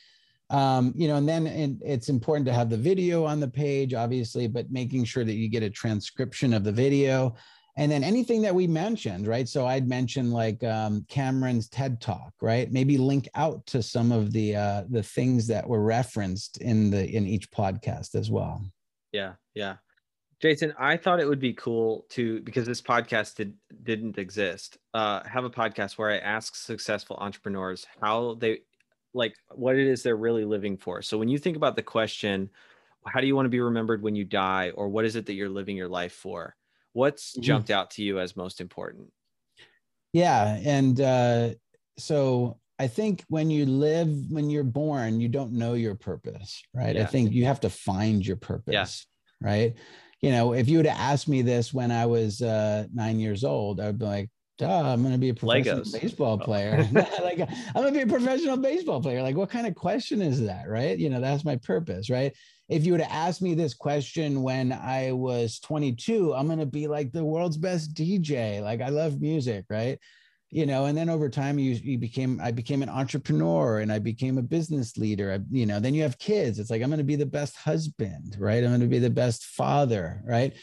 Um, 0.50 0.92
you 0.94 1.08
know, 1.08 1.16
and 1.16 1.28
then 1.28 1.80
it's 1.84 2.08
important 2.08 2.46
to 2.46 2.52
have 2.52 2.70
the 2.70 2.76
video 2.76 3.24
on 3.24 3.40
the 3.40 3.48
page, 3.48 3.94
obviously, 3.94 4.46
but 4.46 4.70
making 4.70 5.04
sure 5.04 5.24
that 5.24 5.34
you 5.34 5.48
get 5.48 5.64
a 5.64 5.70
transcription 5.70 6.54
of 6.54 6.62
the 6.62 6.70
video 6.70 7.34
and 7.76 7.90
then 7.90 8.02
anything 8.02 8.42
that 8.42 8.54
we 8.54 8.66
mentioned 8.66 9.26
right? 9.26 9.48
So 9.48 9.66
i'd 9.66 9.88
mention 9.88 10.30
like 10.30 10.62
um, 10.64 11.04
cameron's 11.08 11.68
ted 11.68 12.00
talk 12.00 12.32
right? 12.40 12.70
Maybe 12.70 12.98
link 12.98 13.28
out 13.34 13.64
to 13.66 13.82
some 13.82 14.12
of 14.12 14.32
the 14.32 14.56
uh, 14.56 14.84
the 14.88 15.02
things 15.02 15.46
that 15.48 15.66
were 15.66 15.82
referenced 15.82 16.58
in 16.58 16.90
the 16.90 17.08
in 17.08 17.26
each 17.26 17.50
podcast 17.50 18.14
as 18.14 18.30
well. 18.30 18.64
Yeah 19.12 19.34
yeah. 19.54 19.76
Jason 20.40 20.74
i 20.78 20.96
thought 20.98 21.18
it 21.18 21.26
would 21.26 21.40
be 21.40 21.54
cool 21.54 22.04
to 22.10 22.40
because 22.42 22.66
this 22.66 22.82
podcast 22.82 23.36
did 23.36 23.54
didn't 23.84 24.18
exist 24.18 24.76
uh 24.92 25.26
have 25.26 25.44
a 25.44 25.50
podcast 25.50 25.96
where 25.96 26.10
i 26.10 26.18
ask 26.18 26.54
successful 26.54 27.16
entrepreneurs 27.18 27.86
how 28.02 28.34
they 28.34 28.60
like 29.16 29.34
what 29.54 29.76
it 29.76 29.86
is 29.86 30.02
they're 30.02 30.16
really 30.16 30.44
living 30.44 30.76
for. 30.76 31.02
So 31.02 31.18
when 31.18 31.28
you 31.28 31.38
think 31.38 31.56
about 31.56 31.74
the 31.74 31.82
question 31.82 32.50
how 33.06 33.20
do 33.20 33.26
you 33.26 33.36
want 33.36 33.46
to 33.46 33.50
be 33.50 33.60
remembered 33.60 34.02
when 34.02 34.16
you 34.16 34.24
die? 34.24 34.70
or 34.74 34.88
what 34.88 35.04
is 35.04 35.16
it 35.16 35.26
that 35.26 35.34
you're 35.34 35.48
living 35.48 35.76
your 35.76 35.88
life 35.88 36.12
for 36.12 36.54
What's 36.96 37.32
mm-hmm. 37.32 37.42
jumped 37.42 37.70
out 37.70 37.90
to 37.92 38.02
you 38.02 38.18
as 38.20 38.36
most 38.36 38.58
important? 38.58 39.12
Yeah. 40.14 40.58
And 40.64 40.98
uh, 40.98 41.50
so 41.98 42.58
I 42.78 42.86
think 42.86 43.22
when 43.28 43.50
you 43.50 43.66
live, 43.66 44.08
when 44.30 44.48
you're 44.48 44.64
born, 44.64 45.20
you 45.20 45.28
don't 45.28 45.52
know 45.52 45.74
your 45.74 45.94
purpose, 45.94 46.62
right? 46.72 46.96
Yeah. 46.96 47.02
I 47.02 47.04
think 47.04 47.32
you 47.32 47.44
have 47.44 47.60
to 47.60 47.70
find 47.70 48.26
your 48.26 48.36
purpose, 48.36 49.06
yeah. 49.42 49.46
right? 49.46 49.74
You 50.22 50.30
know, 50.30 50.54
if 50.54 50.70
you 50.70 50.78
would 50.78 50.86
have 50.86 50.98
asked 50.98 51.28
me 51.28 51.42
this 51.42 51.74
when 51.74 51.90
I 51.90 52.06
was 52.06 52.40
uh, 52.40 52.86
nine 52.94 53.20
years 53.20 53.44
old, 53.44 53.78
I'd 53.78 53.98
be 53.98 54.06
like, 54.06 54.30
Duh, 54.58 54.92
I'm 54.92 55.02
going 55.02 55.12
to 55.12 55.18
be 55.18 55.28
a 55.28 55.34
professional 55.34 55.80
Legos. 55.80 56.00
baseball 56.00 56.38
oh. 56.40 56.44
player. 56.44 56.88
like, 57.22 57.40
I'm 57.40 57.82
going 57.82 57.92
to 57.92 57.92
be 57.92 58.00
a 58.00 58.06
professional 58.06 58.56
baseball 58.56 59.02
player. 59.02 59.22
Like, 59.22 59.36
what 59.36 59.50
kind 59.50 59.66
of 59.66 59.74
question 59.74 60.22
is 60.22 60.42
that, 60.46 60.68
right? 60.68 60.98
You 60.98 61.10
know, 61.10 61.20
that's 61.20 61.44
my 61.44 61.56
purpose, 61.56 62.08
right? 62.08 62.32
if 62.68 62.84
you 62.84 62.92
would 62.92 63.00
have 63.00 63.12
asked 63.12 63.42
me 63.42 63.54
this 63.54 63.74
question 63.74 64.42
when 64.42 64.72
I 64.72 65.12
was 65.12 65.60
22, 65.60 66.34
I'm 66.34 66.46
going 66.46 66.58
to 66.58 66.66
be 66.66 66.88
like 66.88 67.12
the 67.12 67.24
world's 67.24 67.56
best 67.56 67.94
DJ. 67.94 68.60
Like 68.60 68.80
I 68.80 68.88
love 68.88 69.20
music, 69.20 69.66
right? 69.70 69.98
You 70.50 70.66
know, 70.66 70.86
and 70.86 70.96
then 70.96 71.08
over 71.08 71.28
time 71.28 71.58
you, 71.58 71.72
you 71.74 71.98
became, 71.98 72.40
I 72.42 72.50
became 72.50 72.82
an 72.82 72.88
entrepreneur 72.88 73.80
and 73.80 73.92
I 73.92 73.98
became 73.98 74.38
a 74.38 74.42
business 74.42 74.96
leader. 74.96 75.32
I, 75.32 75.38
you 75.50 75.66
know, 75.66 75.78
then 75.78 75.94
you 75.94 76.02
have 76.02 76.18
kids. 76.18 76.58
It's 76.58 76.70
like, 76.70 76.82
I'm 76.82 76.88
going 76.88 76.98
to 76.98 77.04
be 77.04 77.16
the 77.16 77.26
best 77.26 77.56
husband, 77.56 78.36
right? 78.38 78.62
I'm 78.62 78.70
going 78.70 78.80
to 78.80 78.86
be 78.86 78.98
the 78.98 79.10
best 79.10 79.44
father, 79.44 80.22
right? 80.24 80.54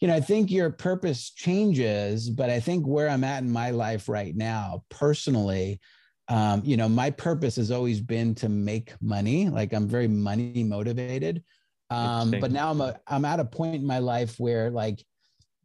You 0.00 0.08
know, 0.08 0.14
I 0.14 0.20
think 0.20 0.50
your 0.50 0.70
purpose 0.70 1.30
changes, 1.30 2.30
but 2.30 2.48
I 2.48 2.58
think 2.58 2.86
where 2.86 3.08
I'm 3.08 3.24
at 3.24 3.42
in 3.42 3.50
my 3.50 3.70
life 3.70 4.08
right 4.08 4.34
now, 4.34 4.84
personally, 4.88 5.80
um, 6.28 6.62
you 6.64 6.76
know, 6.76 6.88
my 6.88 7.10
purpose 7.10 7.56
has 7.56 7.70
always 7.70 8.00
been 8.00 8.34
to 8.36 8.48
make 8.48 8.94
money. 9.02 9.48
Like 9.48 9.72
I'm 9.72 9.88
very 9.88 10.08
money 10.08 10.64
motivated. 10.64 11.42
Um, 11.90 12.30
but 12.30 12.52
now 12.52 12.70
I'm 12.70 12.80
a, 12.80 12.98
I'm 13.08 13.24
at 13.24 13.40
a 13.40 13.44
point 13.44 13.76
in 13.76 13.86
my 13.86 13.98
life 13.98 14.38
where 14.38 14.70
like 14.70 15.04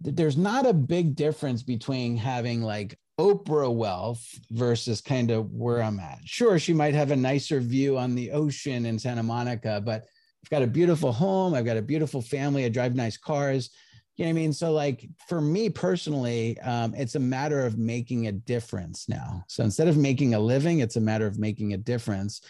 there's 0.01 0.37
not 0.37 0.65
a 0.65 0.73
big 0.73 1.15
difference 1.15 1.63
between 1.63 2.17
having 2.17 2.61
like 2.61 2.97
Oprah 3.19 3.73
wealth 3.73 4.27
versus 4.51 5.01
kind 5.01 5.31
of 5.31 5.51
where 5.51 5.81
I'm 5.81 5.99
at. 5.99 6.19
Sure, 6.25 6.59
she 6.59 6.73
might 6.73 6.95
have 6.95 7.11
a 7.11 7.15
nicer 7.15 7.59
view 7.59 7.97
on 7.97 8.15
the 8.15 8.31
ocean 8.31 8.85
in 8.85 8.99
Santa 8.99 9.23
Monica, 9.23 9.81
but 9.85 10.03
I've 10.43 10.49
got 10.49 10.63
a 10.63 10.67
beautiful 10.67 11.11
home. 11.11 11.53
I've 11.53 11.65
got 11.65 11.77
a 11.77 11.81
beautiful 11.81 12.21
family. 12.21 12.65
I 12.65 12.69
drive 12.69 12.95
nice 12.95 13.17
cars. 13.17 13.69
You 14.15 14.25
know 14.25 14.29
what 14.29 14.37
I 14.37 14.41
mean? 14.41 14.53
So, 14.53 14.71
like 14.71 15.09
for 15.27 15.41
me 15.41 15.69
personally, 15.69 16.59
um, 16.61 16.93
it's 16.95 17.15
a 17.15 17.19
matter 17.19 17.65
of 17.65 17.77
making 17.77 18.27
a 18.27 18.31
difference 18.31 19.09
now. 19.09 19.43
So 19.47 19.63
instead 19.63 19.87
of 19.87 19.97
making 19.97 20.33
a 20.33 20.39
living, 20.39 20.79
it's 20.79 20.95
a 20.95 21.01
matter 21.01 21.27
of 21.27 21.37
making 21.37 21.73
a 21.73 21.77
difference. 21.77 22.41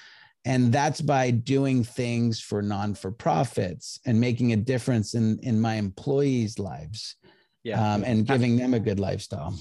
And 0.46 0.72
that's 0.72 1.02
by 1.02 1.32
doing 1.32 1.84
things 1.84 2.40
for 2.40 2.62
non 2.62 2.94
for 2.94 3.10
profits 3.10 4.00
and 4.06 4.22
making 4.22 4.54
a 4.54 4.58
difference 4.58 5.16
in, 5.16 5.40
in 5.40 5.60
my 5.60 5.76
employees' 5.76 6.60
lives 6.60 7.16
yeah. 7.64 7.96
Um, 7.96 8.04
and 8.04 8.28
giving 8.28 8.58
them 8.58 8.76
a 8.76 8.80
good 8.80 9.00
lifestyle. 9.00 9.58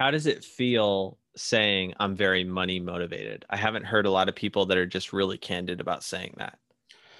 How 0.00 0.10
does 0.10 0.26
it 0.26 0.42
feel 0.42 1.18
saying 1.36 1.92
I'm 2.00 2.16
very 2.16 2.42
money 2.42 2.80
motivated? 2.80 3.44
I 3.50 3.58
haven't 3.58 3.84
heard 3.84 4.06
a 4.06 4.10
lot 4.10 4.30
of 4.30 4.34
people 4.34 4.64
that 4.66 4.78
are 4.78 4.86
just 4.86 5.12
really 5.12 5.36
candid 5.36 5.80
about 5.80 6.02
saying 6.02 6.36
that. 6.38 6.58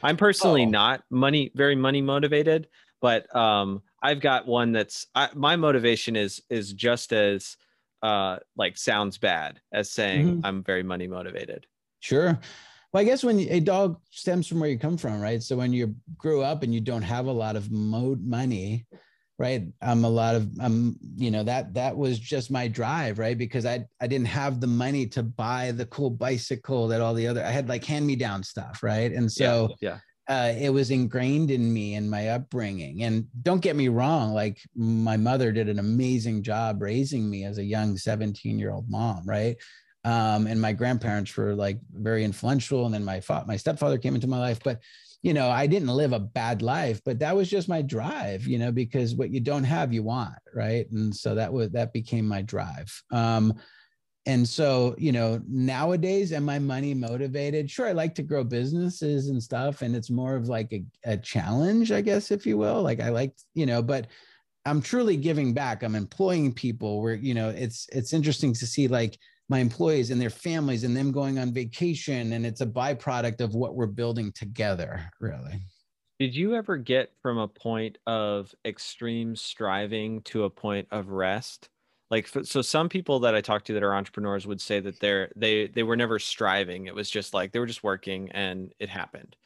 I'm 0.03 0.17
personally 0.17 0.63
oh. 0.63 0.71
not 0.71 1.05
money 1.11 1.53
very 1.55 1.77
money 1.77 2.01
motivated, 2.01 2.69
but 3.01 3.35
um, 3.35 3.83
I've 4.03 4.21
got 4.21 4.47
one 4.47 4.73
that's 4.73 5.07
I, 5.15 5.29
my 5.35 5.57
motivation 5.57 6.17
is 6.17 6.41
is 6.51 6.73
just 6.73 7.13
as 7.13 7.57
uh, 8.03 8.39
like 8.57 8.77
sounds 8.77 9.19
bad 9.19 9.61
as 9.73 9.91
saying 9.91 10.27
mm-hmm. 10.27 10.47
I'm 10.47 10.63
very 10.63 10.83
money 10.83 11.07
motivated. 11.07 11.67
Sure. 12.01 12.39
Well, 12.93 13.03
I 13.03 13.05
guess 13.05 13.23
when 13.23 13.41
a 13.41 13.61
dog 13.61 14.01
stems 14.11 14.47
from 14.47 14.61
where 14.61 14.71
you 14.71 14.79
come 14.79 14.97
from, 14.97 15.21
right? 15.21 15.43
So 15.43 15.57
when 15.57 15.73
you 15.73 15.95
grew 16.17 16.43
up 16.43 16.63
and 16.63 16.73
you 16.73 16.81
don't 16.81 17.03
have 17.03 17.27
a 17.27 17.33
lot 17.33 17.55
of 17.55 17.71
mode 17.71 18.25
money, 18.25 18.87
right? 19.39 19.65
I'm 19.83 20.05
a 20.05 20.09
lot 20.09 20.37
of 20.37 20.49
um, 20.61 20.97
you 21.17 21.31
know, 21.31 21.43
that 21.43 21.75
that 21.75 21.97
was 21.97 22.19
just 22.19 22.51
my 22.51 22.67
drive, 22.67 23.19
right? 23.19 23.37
Because 23.37 23.67
I 23.67 23.85
I 24.01 24.07
didn't 24.07 24.29
have 24.29 24.61
the 24.61 24.67
money 24.67 25.07
to 25.09 25.23
buy 25.23 25.73
the 25.73 25.87
cool 25.87 26.11
bicycle 26.11 26.89
that 26.89 27.01
all 27.01 27.15
the 27.15 27.27
other 27.27 27.45
I 27.45 27.51
had 27.51 27.69
like 27.69 27.85
hand 27.85 28.07
me 28.07 28.17
down 28.17 28.43
stuff, 28.43 28.83
right? 28.83 29.13
And 29.13 29.31
so 29.31 29.75
yeah. 29.81 29.91
yeah 29.91 29.99
uh, 30.29 30.53
it 30.59 30.71
was 30.71 30.91
ingrained 30.91 31.51
in 31.51 31.73
me 31.73 31.95
and 31.95 32.11
my 32.11 32.29
upbringing. 32.29 33.03
And 33.03 33.27
don't 33.43 33.63
get 33.63 33.77
me 33.77 33.89
wrong, 33.89 34.35
like 34.35 34.61
my 34.77 35.17
mother 35.17 35.53
did 35.53 35.69
an 35.69 35.79
amazing 35.79 36.43
job 36.43 36.83
raising 36.83 37.29
me 37.31 37.45
as 37.45 37.59
a 37.59 37.65
young 37.65 37.97
17 37.97 38.59
year 38.59 38.71
old 38.71 38.91
mom, 38.91 39.23
right? 39.27 39.57
Um, 40.05 40.47
and 40.47 40.61
my 40.61 40.73
grandparents 40.73 41.35
were 41.37 41.55
like 41.55 41.79
very 41.93 42.25
influential. 42.25 42.85
And 42.85 42.95
then 42.95 43.05
my 43.05 43.21
fa- 43.21 43.45
my 43.47 43.57
stepfather 43.57 43.99
came 43.99 44.15
into 44.15 44.27
my 44.27 44.39
life, 44.39 44.61
but 44.63 44.81
you 45.23 45.35
know, 45.35 45.51
I 45.51 45.67
didn't 45.67 45.89
live 45.89 46.13
a 46.13 46.21
bad 46.21 46.63
life, 46.63 47.01
but 47.05 47.19
that 47.19 47.35
was 47.35 47.51
just 47.51 47.69
my 47.69 47.83
drive, 47.83 48.47
you 48.47 48.59
know, 48.59 48.71
because 48.71 49.17
what 49.17 49.31
you 49.31 49.41
don't 49.41 49.65
have, 49.65 49.93
you 49.93 50.03
want, 50.05 50.39
right? 50.55 50.89
And 50.93 51.15
so 51.15 51.35
that 51.35 51.53
was 51.53 51.71
that 51.71 51.93
became 51.93 52.29
my 52.29 52.43
drive. 52.43 53.03
Um, 53.11 53.55
and 54.29 54.47
so 54.47 54.95
you 54.99 55.11
know 55.11 55.41
nowadays 55.49 56.33
am 56.33 56.49
i 56.49 56.59
money 56.59 56.95
motivated? 56.95 57.69
Sure 57.69 57.89
i 57.89 57.93
like 57.93 58.15
to 58.15 58.23
grow 58.23 58.45
businesses 58.45 59.31
and 59.31 59.43
stuff 59.43 59.83
and 59.83 59.97
it's 59.97 60.11
more 60.11 60.37
of 60.37 60.49
like 60.49 60.73
a, 60.73 60.85
a 61.05 61.17
challenge 61.17 61.91
i 61.91 62.01
guess 62.01 62.31
if 62.31 62.47
you 62.47 62.57
will. 62.57 62.83
Like 62.83 63.01
i 63.01 63.09
like 63.09 63.35
you 63.55 63.67
know 63.67 63.83
but 63.83 64.07
i'm 64.67 64.83
truly 64.83 65.17
giving 65.17 65.55
back. 65.55 65.83
I'm 65.83 65.97
employing 65.97 66.53
people 66.53 67.03
where 67.03 67.15
you 67.15 67.35
know 67.35 67.49
it's 67.49 67.89
it's 67.91 68.13
interesting 68.13 68.53
to 68.53 68.67
see 68.67 68.87
like 68.87 69.19
my 69.49 69.61
employees 69.61 70.11
and 70.11 70.21
their 70.21 70.31
families 70.31 70.85
and 70.85 70.95
them 70.95 71.11
going 71.11 71.39
on 71.39 71.55
vacation 71.55 72.35
and 72.35 72.45
it's 72.45 72.61
a 72.61 72.67
byproduct 72.67 73.41
of 73.41 73.55
what 73.55 73.75
we're 73.75 73.87
building 73.87 74.31
together 74.33 75.11
really. 75.21 75.63
Did 76.19 76.35
you 76.35 76.55
ever 76.55 76.77
get 76.77 77.13
from 77.23 77.39
a 77.39 77.49
point 77.49 77.97
of 78.07 78.53
extreme 78.65 79.37
striving 79.37 80.21
to 80.23 80.45
a 80.45 80.51
point 80.51 80.89
of 80.91 81.09
rest 81.09 81.71
like 82.11 82.27
so 82.27 82.63
some 82.63 82.89
people 82.89 83.21
that 83.21 83.35
i 83.35 83.41
talk 83.41 83.65
to 83.65 83.75
that 83.75 83.83
are 83.83 83.95
entrepreneurs 83.95 84.47
would 84.47 84.61
say 84.61 84.81
that 84.81 84.99
they're 85.01 85.31
they 85.37 85.67
they 85.69 85.83
were 85.83 85.97
never 85.97 86.19
striving 86.19 86.87
it 86.87 86.95
was 86.95 87.11
just 87.11 87.35
like 87.35 87.53
they 87.53 87.59
were 87.59 87.67
just 87.67 87.85
working 87.85 88.31
and 88.33 88.73
it 88.79 88.89
happened 88.89 89.37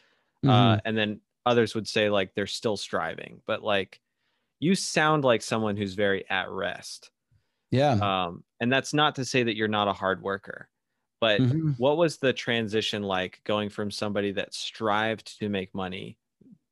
uh, 0.44 0.48
mm-hmm. 0.48 0.74
uh, 0.74 0.78
and 0.84 0.96
then 0.96 1.20
others 1.44 1.74
would 1.74 1.88
say 1.88 2.08
like 2.08 2.34
they're 2.34 2.46
still 2.46 2.76
striving 2.76 3.40
but 3.46 3.62
like 3.62 4.00
you 4.62 4.76
sound 4.76 5.24
like 5.24 5.42
someone 5.42 5.76
who's 5.76 5.94
very 5.94 6.24
at 6.30 6.48
rest. 6.48 7.10
Yeah. 7.72 7.94
Um, 7.94 8.44
and 8.60 8.72
that's 8.72 8.94
not 8.94 9.16
to 9.16 9.24
say 9.24 9.42
that 9.42 9.56
you're 9.56 9.66
not 9.66 9.88
a 9.88 9.92
hard 9.92 10.22
worker, 10.22 10.68
but 11.20 11.40
mm-hmm. 11.40 11.70
what 11.78 11.96
was 11.96 12.18
the 12.18 12.32
transition 12.32 13.02
like 13.02 13.40
going 13.42 13.70
from 13.70 13.90
somebody 13.90 14.30
that 14.32 14.54
strived 14.54 15.36
to 15.40 15.48
make 15.48 15.74
money 15.74 16.16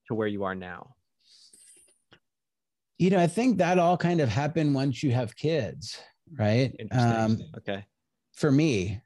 to 0.06 0.14
where 0.14 0.28
you 0.28 0.44
are 0.44 0.54
now? 0.54 0.94
You 3.00 3.08
know, 3.08 3.18
I 3.18 3.28
think 3.28 3.56
that 3.58 3.78
all 3.78 3.96
kind 3.96 4.20
of 4.20 4.28
happened 4.28 4.74
once 4.74 5.02
you 5.02 5.10
have 5.12 5.34
kids, 5.34 5.98
right? 6.38 6.74
Um, 6.92 7.38
okay. 7.56 7.86
For 8.34 8.52
me, 8.52 9.00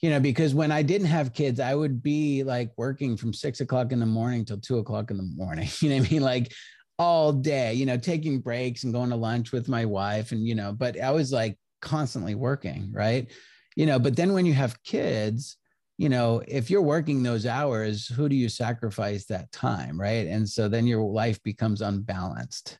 you 0.00 0.08
know, 0.08 0.20
because 0.20 0.54
when 0.54 0.72
I 0.72 0.80
didn't 0.80 1.08
have 1.08 1.34
kids, 1.34 1.60
I 1.60 1.74
would 1.74 2.02
be 2.02 2.44
like 2.44 2.70
working 2.78 3.14
from 3.14 3.34
six 3.34 3.60
o'clock 3.60 3.92
in 3.92 4.00
the 4.00 4.06
morning 4.06 4.46
till 4.46 4.58
two 4.58 4.78
o'clock 4.78 5.10
in 5.10 5.18
the 5.18 5.30
morning. 5.36 5.68
You 5.82 5.90
know 5.90 5.98
what 5.98 6.08
I 6.08 6.10
mean? 6.12 6.22
Like 6.22 6.50
all 6.98 7.30
day, 7.30 7.74
you 7.74 7.84
know, 7.84 7.98
taking 7.98 8.40
breaks 8.40 8.84
and 8.84 8.94
going 8.94 9.10
to 9.10 9.16
lunch 9.16 9.52
with 9.52 9.68
my 9.68 9.84
wife 9.84 10.32
and, 10.32 10.48
you 10.48 10.54
know, 10.54 10.72
but 10.72 10.98
I 10.98 11.10
was 11.10 11.30
like 11.30 11.58
constantly 11.82 12.34
working, 12.34 12.90
right? 12.90 13.30
You 13.76 13.84
know, 13.84 13.98
but 13.98 14.16
then 14.16 14.32
when 14.32 14.46
you 14.46 14.54
have 14.54 14.82
kids, 14.82 15.58
you 15.98 16.08
know, 16.08 16.42
if 16.48 16.70
you're 16.70 16.80
working 16.80 17.22
those 17.22 17.44
hours, 17.44 18.06
who 18.06 18.30
do 18.30 18.34
you 18.34 18.48
sacrifice 18.48 19.26
that 19.26 19.52
time, 19.52 20.00
right? 20.00 20.26
And 20.26 20.48
so 20.48 20.68
then 20.68 20.86
your 20.86 21.02
life 21.02 21.42
becomes 21.42 21.82
unbalanced. 21.82 22.78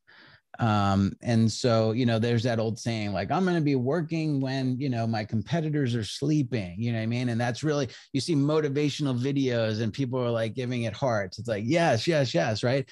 Um, 0.59 1.13
and 1.23 1.51
so, 1.51 1.93
you 1.93 2.07
know, 2.07 2.19
there's 2.19 2.43
that 2.45 2.59
old 2.59 2.79
saying, 2.79 3.13
like, 3.13 3.31
I'm 3.31 3.45
going 3.45 3.57
to 3.57 3.63
be 3.63 3.77
working 3.77 4.41
when, 4.41 4.79
you 4.81 4.89
know, 4.89 5.07
my 5.07 5.25
competitors 5.25 5.95
are 5.95 6.05
sleeping, 6.05 6.77
you 6.79 6.93
know 6.93 6.99
what 6.99 7.05
I 7.05 7.07
mean? 7.07 7.29
And 7.29 7.41
that's 7.41 7.63
really, 7.63 7.89
you 8.13 8.21
see 8.21 8.35
motivational 8.35 9.19
videos 9.19 9.81
and 9.81 9.93
people 9.93 10.19
are 10.21 10.31
like 10.31 10.55
giving 10.55 10.85
it 10.85 10.95
hearts. 10.95 11.39
It's 11.39 11.49
like, 11.49 11.65
yes, 11.67 12.07
yes, 12.07 12.35
yes, 12.35 12.63
right? 12.63 12.89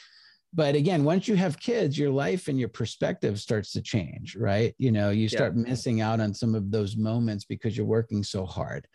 but 0.54 0.74
again 0.74 1.04
once 1.04 1.26
you 1.26 1.34
have 1.34 1.58
kids 1.58 1.98
your 1.98 2.10
life 2.10 2.48
and 2.48 2.58
your 2.58 2.68
perspective 2.68 3.40
starts 3.40 3.72
to 3.72 3.82
change 3.82 4.36
right 4.36 4.74
you 4.78 4.92
know 4.92 5.10
you 5.10 5.28
start 5.28 5.54
yeah. 5.56 5.62
missing 5.62 6.00
out 6.00 6.20
on 6.20 6.32
some 6.32 6.54
of 6.54 6.70
those 6.70 6.96
moments 6.96 7.44
because 7.44 7.76
you're 7.76 7.86
working 7.86 8.22
so 8.22 8.46
hard 8.46 8.86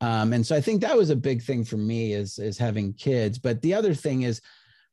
um, 0.00 0.32
and 0.32 0.46
so 0.46 0.54
i 0.54 0.60
think 0.60 0.80
that 0.80 0.96
was 0.96 1.10
a 1.10 1.16
big 1.16 1.42
thing 1.42 1.64
for 1.64 1.76
me 1.76 2.12
is 2.12 2.38
is 2.38 2.58
having 2.58 2.92
kids 2.92 3.38
but 3.38 3.60
the 3.62 3.74
other 3.74 3.94
thing 3.94 4.22
is 4.22 4.40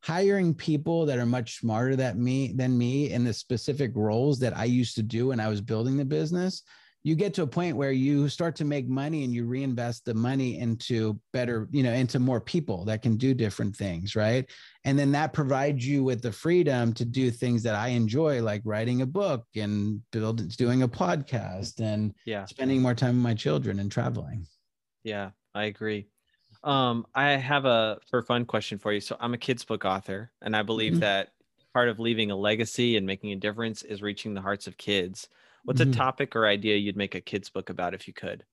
hiring 0.03 0.53
people 0.53 1.05
that 1.05 1.17
are 1.17 1.25
much 1.25 1.60
smarter 1.60 1.95
than 1.95 2.22
me 2.22 2.53
than 2.53 2.77
me 2.77 3.12
in 3.12 3.24
the 3.24 3.33
specific 3.33 3.91
roles 3.95 4.39
that 4.39 4.55
i 4.57 4.65
used 4.65 4.95
to 4.95 5.03
do 5.03 5.27
when 5.27 5.39
i 5.39 5.48
was 5.48 5.62
building 5.62 5.98
the 5.98 6.05
business 6.05 6.63
you 7.03 7.15
get 7.15 7.33
to 7.33 7.43
a 7.43 7.48
point 7.48 7.75
where 7.75 7.91
you 7.91 8.29
start 8.29 8.55
to 8.55 8.65
make 8.65 8.88
money 8.88 9.25
and 9.25 9.33
you 9.33 9.45
reinvest 9.45 10.05
the 10.05 10.13
money 10.13 10.57
into 10.57 11.19
better, 11.33 11.67
you 11.72 11.83
know, 11.83 11.91
into 11.91 12.17
more 12.17 12.39
people 12.39 12.86
that 12.86 13.01
can 13.01 13.17
do 13.17 13.33
different 13.33 13.75
things, 13.75 14.15
right? 14.15 14.50
And 14.86 14.98
then 14.98 15.12
that 15.12 15.33
provides 15.33 15.86
you 15.86 16.03
with 16.05 16.22
the 16.22 16.31
freedom 16.31 16.93
to 16.93 17.03
do 17.03 17.29
things 17.29 17.62
that 17.63 17.75
I 17.75 17.89
enjoy, 17.89 18.41
like 18.41 18.62
writing 18.63 19.01
a 19.01 19.05
book 19.05 19.45
and 19.55 20.01
building, 20.12 20.48
doing 20.57 20.83
a 20.83 20.88
podcast 20.88 21.81
and 21.81 22.13
yeah, 22.25 22.45
spending 22.45 22.81
more 22.81 22.95
time 22.95 23.15
with 23.15 23.24
my 23.24 23.33
children 23.33 23.79
and 23.79 23.91
traveling. 23.91 24.48
Yeah, 25.03 25.31
I 25.53 25.65
agree. 25.65 26.07
Um, 26.63 27.05
I 27.13 27.32
have 27.32 27.65
a 27.65 28.00
for 28.10 28.22
fun 28.22 28.46
question 28.46 28.77
for 28.77 28.93
you. 28.93 29.01
So 29.01 29.17
I'm 29.20 29.34
a 29.34 29.38
kids 29.38 29.65
book 29.65 29.86
author, 29.86 30.32
and 30.41 30.55
I 30.55 30.63
believe 30.63 30.93
mm-hmm. 30.93 31.01
that 31.01 31.34
part 31.74 31.89
of 31.89 32.00
leaving 32.00 32.32
a 32.32 32.36
legacy 32.36 32.98
and 32.98 33.05
making 33.05 33.32
a 33.32 33.36
difference 33.36 33.84
is 33.84 34.01
reaching 34.01 34.34
the 34.34 34.41
hearts 34.41 34.67
of 34.67 34.77
kids. 34.77 35.27
What's 35.65 35.82
mm-hmm. 35.82 35.91
a 35.91 35.93
topic 35.93 36.36
or 36.36 36.46
idea 36.46 36.77
you'd 36.77 36.98
make 36.98 37.15
a 37.15 37.22
kids 37.22 37.50
book 37.50 37.70
about 37.70 37.93
if 37.93 38.08
you 38.08 38.13
could? 38.13 38.43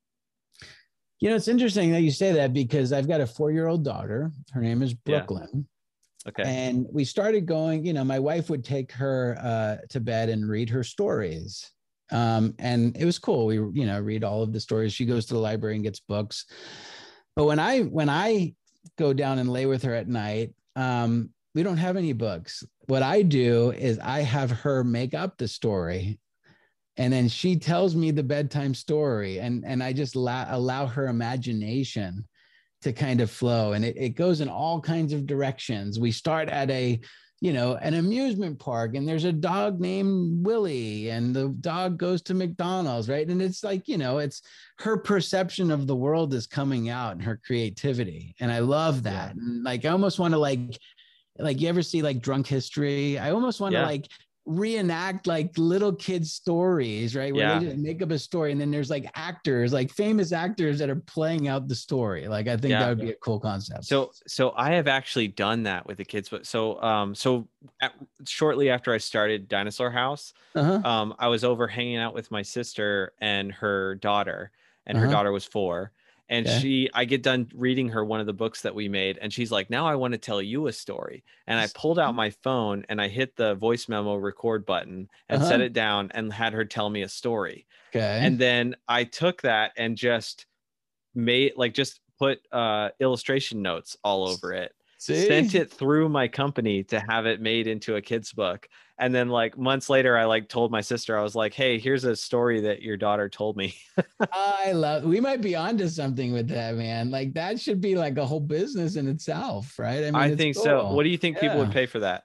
You 1.21 1.29
know, 1.29 1.37
it's 1.37 1.49
interesting 1.49 1.93
that 1.93 2.01
you 2.01 2.11
say 2.11 2.33
that 2.33 2.53
because 2.53 2.93
I've 2.93 3.09
got 3.09 3.21
a 3.21 3.27
four 3.27 3.51
year 3.51 3.67
old 3.67 3.85
daughter. 3.85 4.33
Her 4.53 4.61
name 4.61 4.83
is 4.83 4.95
Brooklyn. 4.95 5.49
Yeah. 5.53 6.29
Okay. 6.29 6.43
And 6.45 6.87
we 6.93 7.05
started 7.05 7.47
going, 7.47 7.85
you 7.85 7.93
know, 7.93 8.05
my 8.05 8.19
wife 8.19 8.51
would 8.51 8.65
take 8.65 8.93
her 8.93 9.39
uh, 9.41 9.87
to 9.89 10.01
bed 10.01 10.29
and 10.29 10.49
read 10.49 10.69
her 10.69 10.85
stories. 10.85 11.71
Um, 12.13 12.55
and 12.59 12.97
it 12.97 13.05
was 13.05 13.19
cool. 13.19 13.47
We, 13.47 13.55
you 13.55 13.87
know, 13.87 14.01
read 14.01 14.25
all 14.25 14.43
of 14.43 14.53
the 14.53 14.61
stories. 14.61 14.93
She 14.93 15.07
goes 15.07 15.27
to 15.27 15.35
the 15.35 15.41
library 15.41 15.77
and 15.77 15.85
gets 15.85 16.01
books. 16.01 16.47
But 17.37 17.45
when 17.45 17.59
I 17.59 17.81
when 17.81 18.09
I 18.09 18.55
go 18.99 19.13
down 19.13 19.39
and 19.39 19.51
lay 19.51 19.67
with 19.67 19.83
her 19.83 19.95
at 19.95 20.09
night, 20.09 20.53
um, 20.77 21.31
we 21.55 21.63
don't 21.63 21.77
have 21.77 21.97
any 21.97 22.13
books. 22.13 22.65
What 22.87 23.03
I 23.03 23.23
do 23.23 23.71
is 23.73 23.99
I 23.99 24.21
have 24.21 24.51
her 24.51 24.85
make 24.85 25.15
up 25.15 25.39
the 25.39 25.49
story 25.49 26.19
and 27.01 27.11
then 27.11 27.29
she 27.29 27.57
tells 27.57 27.97
me 27.97 28.11
the 28.11 28.23
bedtime 28.23 28.75
story 28.75 29.39
and 29.39 29.65
and 29.65 29.83
i 29.83 29.93
just 29.93 30.17
allow, 30.17 30.47
allow 30.51 30.87
her 30.87 31.09
imagination 31.09 32.27
to 32.83 32.93
kind 32.93 33.21
of 33.21 33.31
flow 33.31 33.73
and 33.73 33.85
it, 33.85 33.97
it 33.97 34.11
goes 34.11 34.41
in 34.41 34.49
all 34.49 34.81
kinds 34.81 35.13
of 35.13 35.27
directions 35.27 35.99
we 35.99 36.13
start 36.13 36.49
at 36.49 36.71
a 36.71 37.01
you 37.41 37.53
know 37.55 37.77
an 37.77 37.95
amusement 37.95 38.59
park 38.59 38.95
and 38.95 39.09
there's 39.09 39.25
a 39.25 39.33
dog 39.33 39.81
named 39.81 40.45
willie 40.45 41.09
and 41.09 41.35
the 41.35 41.49
dog 41.61 41.97
goes 41.99 42.21
to 42.21 42.35
mcdonald's 42.35 43.09
right 43.09 43.29
and 43.29 43.41
it's 43.41 43.65
like 43.65 43.89
you 43.89 43.97
know 43.97 44.19
it's 44.19 44.43
her 44.79 44.97
perception 44.97 45.71
of 45.71 45.87
the 45.87 45.97
world 45.97 46.35
is 46.35 46.47
coming 46.47 46.91
out 46.91 47.13
and 47.13 47.23
her 47.23 47.41
creativity 47.45 48.35
and 48.41 48.53
i 48.53 48.59
love 48.59 49.03
that 49.03 49.35
yeah. 49.35 49.43
and 49.43 49.65
like 49.65 49.85
i 49.85 49.89
almost 49.89 50.19
want 50.19 50.33
to 50.33 50.39
like 50.39 50.79
like 51.39 51.61
you 51.61 51.69
ever 51.69 51.83
see 51.83 52.03
like 52.03 52.21
drunk 52.21 52.47
history 52.47 53.19
i 53.19 53.31
almost 53.31 53.61
want 53.61 53.73
to 53.73 53.81
yeah. 53.81 53.87
like 53.87 54.07
reenact 54.51 55.29
like 55.29 55.57
little 55.57 55.95
kids 55.95 56.33
stories 56.33 57.15
right 57.15 57.33
where 57.33 57.47
yeah. 57.47 57.59
they 57.61 57.67
just 57.67 57.79
make 57.79 58.03
up 58.03 58.11
a 58.11 58.19
story 58.19 58.51
and 58.51 58.61
then 58.61 58.69
there's 58.69 58.91
like 58.91 59.09
actors 59.15 59.73
like 59.73 59.93
famous 59.93 60.33
actors 60.33 60.79
that 60.81 60.91
are 60.91 60.97
playing 60.97 61.47
out 61.47 61.69
the 61.69 61.75
story 61.75 62.27
like 62.27 62.49
i 62.49 62.57
think 62.57 62.73
yeah. 62.73 62.81
that 62.81 62.89
would 62.89 63.01
be 63.01 63.11
a 63.11 63.17
cool 63.17 63.39
concept 63.39 63.85
so 63.85 64.11
so 64.27 64.53
i 64.57 64.73
have 64.73 64.89
actually 64.89 65.29
done 65.29 65.63
that 65.63 65.87
with 65.87 65.99
the 65.99 66.05
kids 66.05 66.29
but 66.29 66.45
so 66.45 66.83
um 66.83 67.15
so 67.15 67.47
at, 67.81 67.93
shortly 68.27 68.71
after 68.71 68.93
i 68.93 68.99
started 68.99 69.47
dinosaur 69.47 69.91
house 69.91 70.33
uh-huh. 70.57 70.81
um 70.85 71.15
i 71.21 71.29
was 71.29 71.45
over 71.45 71.69
hanging 71.69 71.99
out 71.99 72.13
with 72.13 72.29
my 72.33 72.43
sister 72.43 73.13
and 73.21 73.53
her 73.53 73.95
daughter 73.97 74.51
and 74.87 74.99
uh-huh. 74.99 75.07
her 75.07 75.13
daughter 75.13 75.31
was 75.31 75.45
four 75.45 75.93
and 76.31 76.47
okay. 76.47 76.59
she 76.61 76.91
i 76.95 77.05
get 77.05 77.23
done 77.23 77.51
reading 77.55 77.89
her 77.89 78.03
one 78.03 78.21
of 78.21 78.27
the 78.27 78.33
books 78.33 78.63
that 78.63 78.75
we 78.75 78.89
made 78.89 79.19
and 79.19 79.33
she's 79.33 79.51
like 79.51 79.69
now 79.69 79.87
i 79.87 79.95
want 79.95 80.13
to 80.13 80.19
tell 80.19 80.41
you 80.41 80.69
a 80.69 80.73
story 80.73 81.23
and 81.47 81.61
i 81.61 81.67
pulled 81.75 81.99
out 81.99 82.15
my 82.15 82.31
phone 82.31 82.87
and 82.89 83.01
i 83.01 83.09
hit 83.09 83.37
the 83.37 83.55
voice 83.57 83.89
memo 83.89 84.15
record 84.15 84.65
button 84.65 85.11
and 85.29 85.43
uh-huh. 85.43 85.51
set 85.51 85.61
it 85.61 85.75
down 85.75 86.11
and 86.15 86.33
had 86.33 86.55
her 86.55 86.65
tell 86.65 86.89
me 86.89 87.03
a 87.03 87.09
story 87.09 87.67
okay 87.91 88.21
and 88.23 88.39
then 88.39 88.75
i 88.89 89.05
took 89.05 89.43
that 89.43 89.73
and 89.77 89.97
just 89.97 90.47
made 91.15 91.53
like 91.57 91.75
just 91.75 92.01
put 92.19 92.41
uh 92.53 92.89
illustration 93.01 93.61
notes 93.61 93.97
all 94.03 94.27
over 94.27 94.55
it 94.55 94.73
See? 94.99 95.27
sent 95.27 95.55
it 95.55 95.71
through 95.71 96.11
my 96.11 96.29
company 96.29 96.85
to 96.85 97.01
have 97.01 97.25
it 97.25 97.41
made 97.41 97.67
into 97.67 97.97
a 97.97 98.03
kid's 98.03 98.33
book 98.33 98.69
and 99.01 99.15
then 99.15 99.29
like 99.29 99.59
months 99.59 99.91
later 99.91 100.17
i 100.17 100.25
like 100.25 100.49
told 100.49 100.71
my 100.71 100.81
sister 100.81 101.19
i 101.19 101.23
was 101.23 101.35
like 101.35 101.55
hey 101.55 101.79
here's 101.79 102.05
a 102.05 102.15
story 102.15 102.61
that 102.61 102.83
your 102.83 102.97
daughter 102.97 103.29
told 103.29 103.57
me. 103.57 103.75
I 104.33 104.73
love 104.73 105.05
we 105.05 105.21
might 105.21 105.41
be 105.41 105.57
onto 105.57 105.89
something 105.89 106.33
with 106.33 106.49
that 106.49 106.77
man. 106.77 107.11
Like 107.11 107.35
that 107.35 107.61
should 107.61 107.81
be 107.81 107.97
like 107.97 108.17
a 108.19 108.27
whole 108.27 108.41
business 108.41 108.97
in 108.97 109.09
itself 109.09 109.79
right? 109.79 110.05
I 110.05 110.11
mean 110.11 110.15
i 110.15 110.37
think 110.37 110.57
cool. 110.57 110.65
so 110.65 110.93
what 110.93 111.03
do 111.03 111.09
you 111.09 111.19
think 111.19 111.37
yeah. 111.37 111.41
people 111.43 111.59
would 111.59 111.73
pay 111.73 111.87
for 111.87 112.01
that? 112.01 112.25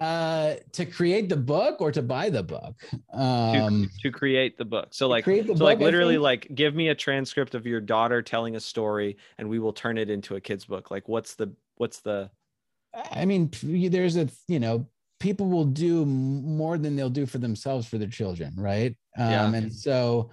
Uh 0.00 0.54
to 0.72 0.86
create 0.86 1.28
the 1.28 1.36
book 1.36 1.80
or 1.80 1.92
to 1.92 2.02
buy 2.02 2.30
the 2.30 2.42
book? 2.42 2.82
Um 3.12 3.90
to, 4.02 4.10
to 4.10 4.10
create 4.10 4.56
the 4.56 4.64
book. 4.64 4.88
So 4.92 5.08
like 5.08 5.24
create 5.24 5.46
so 5.46 5.52
book, 5.54 5.62
like 5.62 5.80
literally 5.80 6.18
like 6.18 6.48
give 6.54 6.74
me 6.74 6.88
a 6.88 6.94
transcript 6.94 7.54
of 7.54 7.66
your 7.66 7.80
daughter 7.80 8.22
telling 8.22 8.56
a 8.56 8.60
story 8.60 9.18
and 9.38 9.48
we 9.48 9.58
will 9.58 9.72
turn 9.72 9.98
it 9.98 10.08
into 10.10 10.36
a 10.36 10.40
kid's 10.40 10.64
book. 10.64 10.90
Like 10.90 11.08
what's 11.08 11.34
the 11.34 11.52
what's 11.76 12.00
the 12.00 12.30
i 13.12 13.24
mean 13.26 13.50
there's 13.62 14.16
a 14.16 14.28
you 14.48 14.58
know 14.58 14.86
people 15.20 15.48
will 15.48 15.64
do 15.64 16.04
more 16.04 16.78
than 16.78 16.96
they'll 16.96 17.10
do 17.10 17.26
for 17.26 17.38
themselves 17.38 17.86
for 17.86 17.98
their 17.98 18.08
children 18.08 18.52
right 18.56 18.96
um 19.18 19.30
yeah. 19.30 19.54
and 19.54 19.72
so 19.72 20.30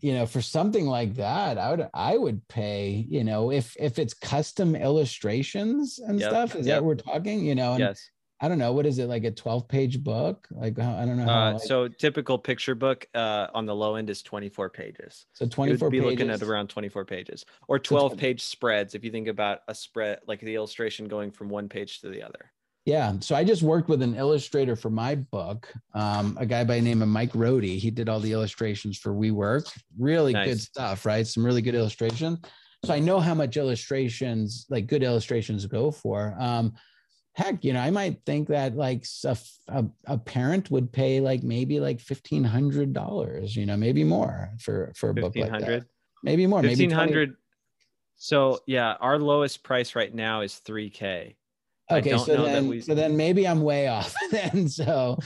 you 0.00 0.12
know 0.12 0.26
for 0.26 0.40
something 0.40 0.86
like 0.86 1.14
that 1.14 1.58
i 1.58 1.70
would 1.70 1.88
i 1.94 2.16
would 2.16 2.46
pay 2.48 3.06
you 3.08 3.24
know 3.24 3.50
if 3.50 3.76
if 3.78 3.98
it's 3.98 4.14
custom 4.14 4.76
illustrations 4.76 5.98
and 5.98 6.20
yep. 6.20 6.30
stuff 6.30 6.54
is 6.54 6.66
yep. 6.66 6.76
that 6.76 6.84
we're 6.84 6.94
talking 6.94 7.44
you 7.44 7.54
know 7.54 7.72
and 7.72 7.80
yes 7.80 8.10
I 8.40 8.46
don't 8.46 8.58
know 8.58 8.72
what 8.72 8.86
is 8.86 9.00
it 9.00 9.06
like 9.06 9.24
a 9.24 9.32
12 9.32 9.66
page 9.66 10.02
book 10.04 10.46
like 10.52 10.78
I 10.78 11.04
don't 11.04 11.16
know 11.16 11.24
how, 11.24 11.56
uh, 11.56 11.58
so 11.58 11.88
typical 11.88 12.38
picture 12.38 12.76
book 12.76 13.08
uh, 13.14 13.48
on 13.52 13.66
the 13.66 13.74
low 13.74 13.96
end 13.96 14.10
is 14.10 14.22
24 14.22 14.70
pages 14.70 15.26
so 15.32 15.46
24 15.46 15.90
be 15.90 15.98
pages. 15.98 16.10
looking 16.10 16.30
at 16.30 16.42
around 16.42 16.68
24 16.68 17.04
pages 17.04 17.44
or 17.66 17.80
12 17.80 18.16
page 18.16 18.42
spreads 18.42 18.94
if 18.94 19.04
you 19.04 19.10
think 19.10 19.26
about 19.26 19.60
a 19.66 19.74
spread 19.74 20.20
like 20.28 20.40
the 20.40 20.54
illustration 20.54 21.08
going 21.08 21.32
from 21.32 21.48
one 21.48 21.68
page 21.68 22.00
to 22.00 22.08
the 22.08 22.22
other 22.22 22.52
yeah. 22.88 23.12
So 23.20 23.36
I 23.36 23.44
just 23.44 23.62
worked 23.62 23.90
with 23.90 24.00
an 24.00 24.14
illustrator 24.14 24.74
for 24.74 24.88
my 24.88 25.14
book, 25.14 25.70
um, 25.92 26.38
a 26.40 26.46
guy 26.46 26.64
by 26.64 26.76
the 26.76 26.80
name 26.80 27.02
of 27.02 27.08
Mike 27.08 27.32
Rohde. 27.32 27.78
He 27.78 27.90
did 27.90 28.08
all 28.08 28.18
the 28.18 28.32
illustrations 28.32 28.96
for 28.96 29.12
WeWork. 29.12 29.70
Really 29.98 30.32
nice. 30.32 30.48
good 30.48 30.60
stuff, 30.60 31.04
right? 31.04 31.26
Some 31.26 31.44
really 31.44 31.60
good 31.60 31.74
illustration. 31.74 32.38
So 32.86 32.94
I 32.94 32.98
know 32.98 33.20
how 33.20 33.34
much 33.34 33.58
illustrations, 33.58 34.64
like 34.70 34.86
good 34.86 35.02
illustrations, 35.02 35.66
go 35.66 35.90
for. 35.90 36.34
Um, 36.40 36.76
heck, 37.34 37.62
you 37.62 37.74
know, 37.74 37.80
I 37.80 37.90
might 37.90 38.24
think 38.24 38.48
that 38.48 38.74
like 38.74 39.04
a, 39.24 39.36
a, 39.68 39.84
a 40.06 40.16
parent 40.16 40.70
would 40.70 40.90
pay 40.90 41.20
like 41.20 41.42
maybe 41.42 41.80
like 41.80 42.00
fifteen 42.00 42.42
hundred 42.42 42.94
dollars, 42.94 43.54
you 43.54 43.66
know, 43.66 43.76
maybe 43.76 44.02
more 44.02 44.48
for 44.60 44.94
for 44.96 45.10
a 45.10 45.14
book 45.14 45.36
like 45.36 45.60
that. 45.60 45.84
Maybe 46.22 46.46
more. 46.46 46.62
Fifteen 46.62 46.90
hundred. 46.90 47.36
So 48.16 48.60
yeah, 48.66 48.94
our 48.98 49.18
lowest 49.18 49.62
price 49.62 49.94
right 49.94 50.14
now 50.14 50.40
is 50.40 50.56
three 50.56 50.88
k 50.88 51.36
Okay, 51.90 52.18
so 52.18 52.44
then, 52.44 52.68
we... 52.68 52.80
so 52.80 52.94
then 52.94 53.16
maybe 53.16 53.46
I'm 53.48 53.62
way 53.62 53.88
off 53.88 54.14
then. 54.30 54.68
So, 54.68 55.18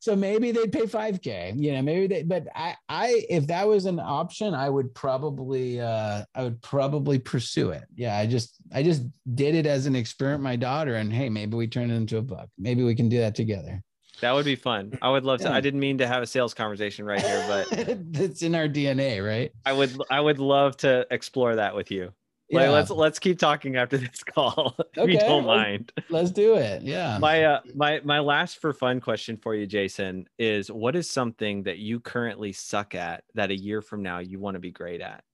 so 0.00 0.16
maybe 0.16 0.50
they'd 0.52 0.72
pay 0.72 0.86
5k, 0.86 1.60
you 1.60 1.72
know, 1.72 1.82
maybe 1.82 2.06
they, 2.06 2.22
but 2.22 2.46
I, 2.54 2.76
I, 2.88 3.24
if 3.28 3.46
that 3.48 3.66
was 3.68 3.86
an 3.86 4.00
option, 4.00 4.54
I 4.54 4.70
would 4.70 4.94
probably, 4.94 5.80
uh, 5.80 6.24
I 6.34 6.42
would 6.42 6.62
probably 6.62 7.18
pursue 7.18 7.70
it. 7.70 7.84
Yeah. 7.94 8.16
I 8.16 8.26
just, 8.26 8.56
I 8.72 8.82
just 8.82 9.04
did 9.34 9.54
it 9.54 9.66
as 9.66 9.86
an 9.86 9.94
experiment, 9.94 10.42
my 10.42 10.56
daughter, 10.56 10.96
and 10.96 11.12
hey, 11.12 11.28
maybe 11.28 11.56
we 11.56 11.66
turn 11.66 11.90
it 11.90 11.94
into 11.94 12.18
a 12.18 12.22
book. 12.22 12.48
Maybe 12.58 12.82
we 12.82 12.94
can 12.94 13.08
do 13.08 13.18
that 13.18 13.34
together. 13.34 13.82
That 14.22 14.32
would 14.32 14.46
be 14.46 14.56
fun. 14.56 14.98
I 15.02 15.10
would 15.10 15.24
love 15.24 15.40
to. 15.40 15.52
I 15.52 15.60
didn't 15.60 15.80
mean 15.80 15.98
to 15.98 16.06
have 16.06 16.22
a 16.22 16.26
sales 16.26 16.54
conversation 16.54 17.04
right 17.04 17.20
here, 17.20 17.44
but 17.46 17.66
it's 18.14 18.42
in 18.42 18.54
our 18.54 18.66
DNA, 18.66 19.24
right? 19.26 19.52
I 19.66 19.74
would, 19.74 19.94
I 20.10 20.20
would 20.20 20.38
love 20.38 20.78
to 20.78 21.06
explore 21.10 21.56
that 21.56 21.74
with 21.74 21.90
you. 21.90 22.12
Yeah. 22.48 22.60
Like, 22.60 22.70
let's 22.70 22.90
let's 22.90 23.18
keep 23.18 23.38
talking 23.38 23.76
after 23.76 23.96
this 23.98 24.22
call 24.22 24.76
if 24.78 24.98
okay, 24.98 25.12
you 25.12 25.18
don't 25.18 25.46
mind. 25.46 25.92
Let's 26.08 26.30
do 26.30 26.54
it. 26.54 26.82
Yeah. 26.82 27.18
My 27.18 27.44
uh 27.44 27.60
my 27.74 28.00
my 28.04 28.20
last 28.20 28.60
for 28.60 28.72
fun 28.72 29.00
question 29.00 29.36
for 29.36 29.54
you, 29.54 29.66
Jason, 29.66 30.26
is 30.38 30.70
what 30.70 30.94
is 30.94 31.10
something 31.10 31.64
that 31.64 31.78
you 31.78 31.98
currently 31.98 32.52
suck 32.52 32.94
at 32.94 33.24
that 33.34 33.50
a 33.50 33.56
year 33.56 33.82
from 33.82 34.02
now 34.02 34.18
you 34.18 34.38
want 34.38 34.54
to 34.54 34.60
be 34.60 34.70
great 34.70 35.00
at? 35.00 35.24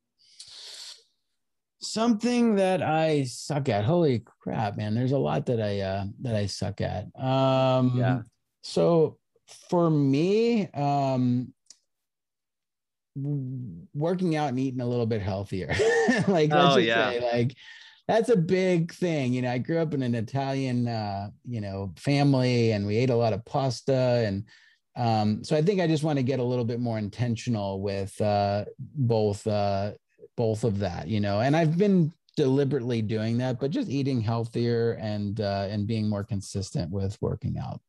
Something 1.80 2.56
that 2.56 2.80
I 2.82 3.24
suck 3.24 3.68
at. 3.68 3.84
Holy 3.84 4.22
crap, 4.40 4.76
man. 4.76 4.94
There's 4.94 5.12
a 5.12 5.18
lot 5.18 5.46
that 5.46 5.60
I 5.60 5.80
uh 5.80 6.04
that 6.22 6.34
I 6.34 6.46
suck 6.46 6.80
at. 6.80 7.04
Um 7.20 7.98
yeah. 7.98 8.22
So 8.62 9.18
for 9.68 9.90
me, 9.90 10.68
um 10.70 11.52
working 13.14 14.36
out 14.36 14.48
and 14.48 14.58
eating 14.58 14.80
a 14.80 14.86
little 14.86 15.06
bit 15.06 15.22
healthier. 15.22 15.68
like, 16.28 16.50
oh, 16.52 16.76
yeah. 16.76 17.10
Say, 17.10 17.20
like 17.32 17.56
that's 18.08 18.28
a 18.28 18.36
big 18.36 18.92
thing. 18.92 19.32
You 19.32 19.42
know, 19.42 19.50
I 19.50 19.58
grew 19.58 19.78
up 19.78 19.94
in 19.94 20.02
an 20.02 20.14
Italian, 20.14 20.88
uh, 20.88 21.30
you 21.48 21.60
know, 21.60 21.92
family 21.96 22.72
and 22.72 22.86
we 22.86 22.96
ate 22.96 23.10
a 23.10 23.16
lot 23.16 23.32
of 23.32 23.44
pasta. 23.44 24.24
And 24.26 24.44
um, 24.96 25.44
so 25.44 25.56
I 25.56 25.62
think 25.62 25.80
I 25.80 25.86
just 25.86 26.04
want 26.04 26.18
to 26.18 26.22
get 26.22 26.40
a 26.40 26.44
little 26.44 26.64
bit 26.64 26.80
more 26.80 26.98
intentional 26.98 27.80
with 27.80 28.18
uh, 28.20 28.64
both, 28.78 29.46
uh, 29.46 29.92
both 30.36 30.64
of 30.64 30.78
that, 30.80 31.08
you 31.08 31.20
know, 31.20 31.40
and 31.40 31.56
I've 31.56 31.78
been 31.78 32.12
deliberately 32.36 33.02
doing 33.02 33.38
that, 33.38 33.60
but 33.60 33.70
just 33.70 33.88
eating 33.88 34.20
healthier 34.20 34.92
and, 35.00 35.40
uh, 35.40 35.68
and 35.70 35.86
being 35.86 36.08
more 36.08 36.24
consistent 36.24 36.90
with 36.90 37.16
working 37.20 37.56
out. 37.58 37.80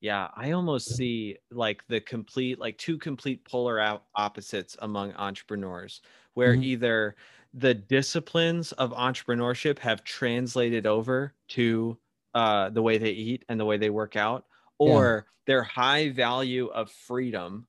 Yeah, 0.00 0.28
I 0.34 0.52
almost 0.52 0.96
see 0.96 1.36
like 1.50 1.86
the 1.88 2.00
complete, 2.00 2.58
like 2.58 2.78
two 2.78 2.96
complete 2.96 3.44
polar 3.44 4.00
opposites 4.14 4.76
among 4.80 5.12
entrepreneurs, 5.12 6.00
where 6.34 6.54
mm-hmm. 6.54 6.62
either 6.62 7.16
the 7.52 7.74
disciplines 7.74 8.72
of 8.72 8.92
entrepreneurship 8.92 9.78
have 9.78 10.02
translated 10.04 10.86
over 10.86 11.34
to 11.48 11.98
uh, 12.34 12.70
the 12.70 12.80
way 12.80 12.96
they 12.96 13.10
eat 13.10 13.44
and 13.48 13.60
the 13.60 13.64
way 13.64 13.76
they 13.76 13.90
work 13.90 14.16
out, 14.16 14.46
or 14.78 15.26
yeah. 15.26 15.30
their 15.46 15.62
high 15.62 16.10
value 16.10 16.68
of 16.68 16.90
freedom 16.90 17.66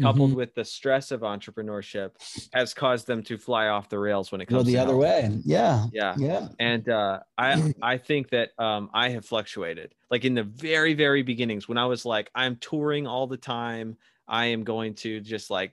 coupled 0.00 0.30
mm-hmm. 0.30 0.38
with 0.38 0.54
the 0.54 0.64
stress 0.64 1.10
of 1.10 1.20
entrepreneurship 1.20 2.10
has 2.52 2.74
caused 2.74 3.06
them 3.06 3.22
to 3.22 3.38
fly 3.38 3.68
off 3.68 3.88
the 3.88 3.98
rails 3.98 4.32
when 4.32 4.40
it 4.40 4.46
comes 4.46 4.64
Go 4.64 4.64
the 4.64 4.78
other 4.78 4.92
health. 4.92 5.02
way. 5.02 5.40
Yeah. 5.44 5.86
Yeah. 5.92 6.14
Yeah. 6.18 6.48
And 6.58 6.88
uh, 6.88 7.20
i 7.38 7.74
i 7.82 7.96
think 7.96 8.30
that 8.30 8.50
um, 8.58 8.90
i 8.92 9.08
have 9.10 9.24
fluctuated. 9.24 9.94
Like 10.10 10.24
in 10.24 10.34
the 10.34 10.44
very 10.44 10.94
very 10.94 11.22
beginnings 11.22 11.68
when 11.68 11.78
i 11.78 11.86
was 11.86 12.04
like 12.04 12.30
i'm 12.34 12.56
touring 12.56 13.06
all 13.06 13.26
the 13.26 13.36
time. 13.36 13.96
I 14.26 14.46
am 14.46 14.64
going 14.64 14.94
to 14.94 15.20
just 15.20 15.50
like 15.50 15.72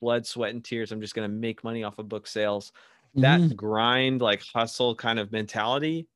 blood 0.00 0.26
sweat 0.26 0.52
and 0.52 0.64
tears. 0.64 0.90
I'm 0.90 1.00
just 1.00 1.14
going 1.14 1.30
to 1.30 1.34
make 1.34 1.62
money 1.62 1.84
off 1.84 1.98
of 1.98 2.08
book 2.08 2.26
sales. 2.26 2.72
Mm-hmm. 3.14 3.48
that 3.48 3.56
grind 3.56 4.22
like 4.22 4.42
hustle 4.54 4.94
kind 4.94 5.18
of 5.18 5.32
mentality 5.32 6.06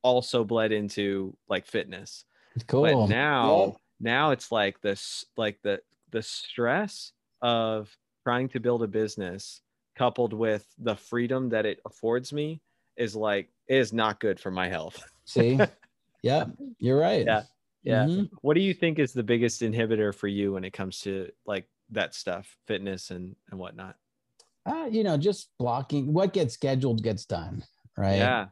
also 0.00 0.42
bled 0.42 0.72
into 0.72 1.36
like 1.48 1.66
fitness. 1.66 2.24
Cool. 2.66 2.82
but 2.82 3.08
now 3.08 3.64
yeah. 3.64 3.72
now 4.00 4.30
it's 4.30 4.50
like 4.50 4.80
this 4.80 5.26
like 5.36 5.60
the 5.62 5.80
the 6.14 6.22
stress 6.22 7.12
of 7.42 7.94
trying 8.22 8.48
to 8.48 8.60
build 8.60 8.82
a 8.82 8.86
business 8.86 9.60
coupled 9.98 10.32
with 10.32 10.64
the 10.78 10.94
freedom 10.94 11.50
that 11.50 11.66
it 11.66 11.80
affords 11.84 12.32
me 12.32 12.62
is 12.96 13.16
like 13.16 13.48
is 13.68 13.92
not 13.92 14.20
good 14.20 14.38
for 14.40 14.50
my 14.50 14.68
health. 14.68 15.02
See? 15.26 15.60
Yeah, 16.22 16.46
you're 16.78 16.98
right. 16.98 17.26
Yeah. 17.26 17.42
Yeah. 17.82 18.06
Mm-hmm. 18.06 18.36
What 18.40 18.54
do 18.54 18.62
you 18.62 18.72
think 18.72 18.98
is 18.98 19.12
the 19.12 19.22
biggest 19.22 19.60
inhibitor 19.60 20.14
for 20.14 20.26
you 20.26 20.54
when 20.54 20.64
it 20.64 20.72
comes 20.72 21.00
to 21.00 21.30
like 21.44 21.68
that 21.90 22.14
stuff, 22.14 22.56
fitness 22.66 23.10
and 23.10 23.36
and 23.50 23.60
whatnot? 23.60 23.96
Uh, 24.64 24.86
you 24.90 25.04
know, 25.04 25.18
just 25.18 25.50
blocking 25.58 26.14
what 26.14 26.32
gets 26.32 26.54
scheduled 26.54 27.02
gets 27.02 27.26
done, 27.26 27.62
right? 27.98 28.16
Yeah. 28.16 28.46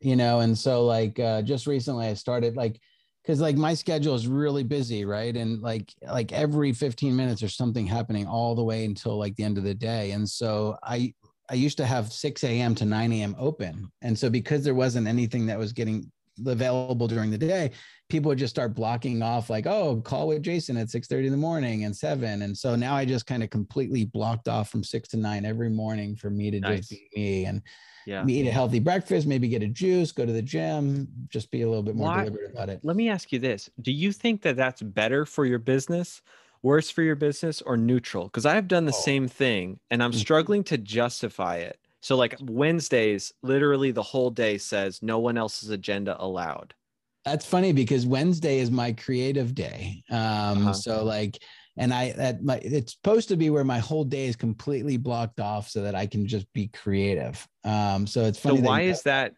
You 0.00 0.16
know, 0.16 0.40
and 0.40 0.58
so 0.58 0.84
like 0.84 1.20
uh 1.20 1.42
just 1.42 1.68
recently 1.68 2.08
I 2.08 2.14
started 2.14 2.56
like 2.56 2.80
because 3.22 3.40
like 3.40 3.56
my 3.56 3.74
schedule 3.74 4.14
is 4.14 4.26
really 4.26 4.64
busy 4.64 5.04
right? 5.04 5.36
And 5.36 5.60
like 5.62 5.92
like 6.02 6.32
every 6.32 6.72
15 6.72 7.14
minutes 7.14 7.40
there's 7.40 7.56
something 7.56 7.86
happening 7.86 8.26
all 8.26 8.54
the 8.54 8.64
way 8.64 8.84
until 8.84 9.18
like 9.18 9.36
the 9.36 9.44
end 9.44 9.58
of 9.58 9.64
the 9.64 9.74
day. 9.74 10.12
And 10.12 10.28
so 10.28 10.76
i 10.82 11.12
i 11.50 11.54
used 11.54 11.76
to 11.78 11.86
have 11.86 12.12
6 12.12 12.44
a.m 12.44 12.74
to 12.76 12.84
9 12.84 13.12
a.m 13.12 13.36
open. 13.38 13.90
And 14.02 14.18
so 14.18 14.30
because 14.30 14.64
there 14.64 14.74
wasn't 14.74 15.06
anything 15.06 15.46
that 15.46 15.58
was 15.58 15.72
getting 15.72 16.10
available 16.46 17.06
during 17.06 17.30
the 17.30 17.38
day 17.38 17.70
people 18.12 18.28
would 18.28 18.38
just 18.38 18.54
start 18.54 18.74
blocking 18.74 19.22
off 19.22 19.48
like 19.48 19.66
oh 19.66 20.00
call 20.04 20.28
with 20.28 20.42
jason 20.42 20.76
at 20.76 20.90
6 20.90 21.08
30 21.08 21.26
in 21.28 21.32
the 21.32 21.36
morning 21.38 21.84
and 21.84 21.96
7 21.96 22.42
and 22.42 22.56
so 22.56 22.76
now 22.76 22.94
i 22.94 23.06
just 23.06 23.26
kind 23.26 23.42
of 23.42 23.48
completely 23.48 24.04
blocked 24.04 24.48
off 24.48 24.68
from 24.68 24.84
6 24.84 25.08
to 25.08 25.16
9 25.16 25.46
every 25.46 25.70
morning 25.70 26.14
for 26.14 26.28
me 26.28 26.50
to 26.50 26.60
nice. 26.60 26.88
just 26.88 26.90
be 26.90 27.08
me 27.16 27.44
and 27.46 27.62
yeah. 28.06 28.26
eat 28.26 28.46
a 28.48 28.50
healthy 28.50 28.80
breakfast, 28.80 29.26
maybe 29.28 29.48
get 29.48 29.62
a 29.62 29.68
juice, 29.68 30.10
go 30.10 30.26
to 30.26 30.32
the 30.32 30.42
gym, 30.42 31.06
just 31.28 31.52
be 31.52 31.62
a 31.62 31.68
little 31.68 31.84
bit 31.84 31.94
more 31.94 32.08
Why, 32.08 32.24
deliberate 32.24 32.50
about 32.50 32.68
it. 32.68 32.80
Let 32.82 32.96
me 32.96 33.08
ask 33.08 33.32
you 33.32 33.38
this. 33.38 33.70
Do 33.80 33.92
you 33.92 34.10
think 34.10 34.42
that 34.42 34.56
that's 34.56 34.82
better 34.82 35.24
for 35.24 35.46
your 35.46 35.60
business, 35.60 36.20
worse 36.62 36.90
for 36.90 37.02
your 37.02 37.14
business 37.14 37.62
or 37.62 37.76
neutral? 37.76 38.28
Cuz 38.28 38.44
I've 38.44 38.66
done 38.66 38.86
the 38.86 38.92
oh. 38.92 39.04
same 39.04 39.28
thing 39.28 39.78
and 39.90 40.02
I'm 40.02 40.10
mm-hmm. 40.10 40.18
struggling 40.18 40.64
to 40.64 40.78
justify 40.78 41.58
it. 41.58 41.78
So 42.00 42.16
like 42.16 42.36
Wednesdays, 42.40 43.32
literally 43.42 43.92
the 43.92 44.02
whole 44.02 44.30
day 44.30 44.58
says 44.58 45.00
no 45.00 45.20
one 45.20 45.38
else's 45.38 45.70
agenda 45.70 46.16
allowed. 46.20 46.74
That's 47.24 47.46
funny 47.46 47.72
because 47.72 48.04
Wednesday 48.04 48.58
is 48.58 48.70
my 48.70 48.92
creative 48.92 49.54
day. 49.54 50.02
Um 50.10 50.18
uh-huh. 50.18 50.72
so 50.72 51.04
like 51.04 51.38
and 51.76 51.92
I 51.92 52.12
that 52.12 52.42
my 52.42 52.56
it's 52.56 52.92
supposed 52.92 53.28
to 53.28 53.36
be 53.36 53.50
where 53.50 53.64
my 53.64 53.78
whole 53.78 54.04
day 54.04 54.26
is 54.26 54.36
completely 54.36 54.96
blocked 54.96 55.40
off 55.40 55.68
so 55.68 55.82
that 55.82 55.94
I 55.94 56.06
can 56.06 56.26
just 56.26 56.52
be 56.52 56.68
creative. 56.68 57.46
Um, 57.64 58.06
so 58.06 58.24
it's 58.24 58.38
funny. 58.38 58.58
So 58.58 58.64
why 58.64 58.82
is 58.82 59.02
that? 59.02 59.34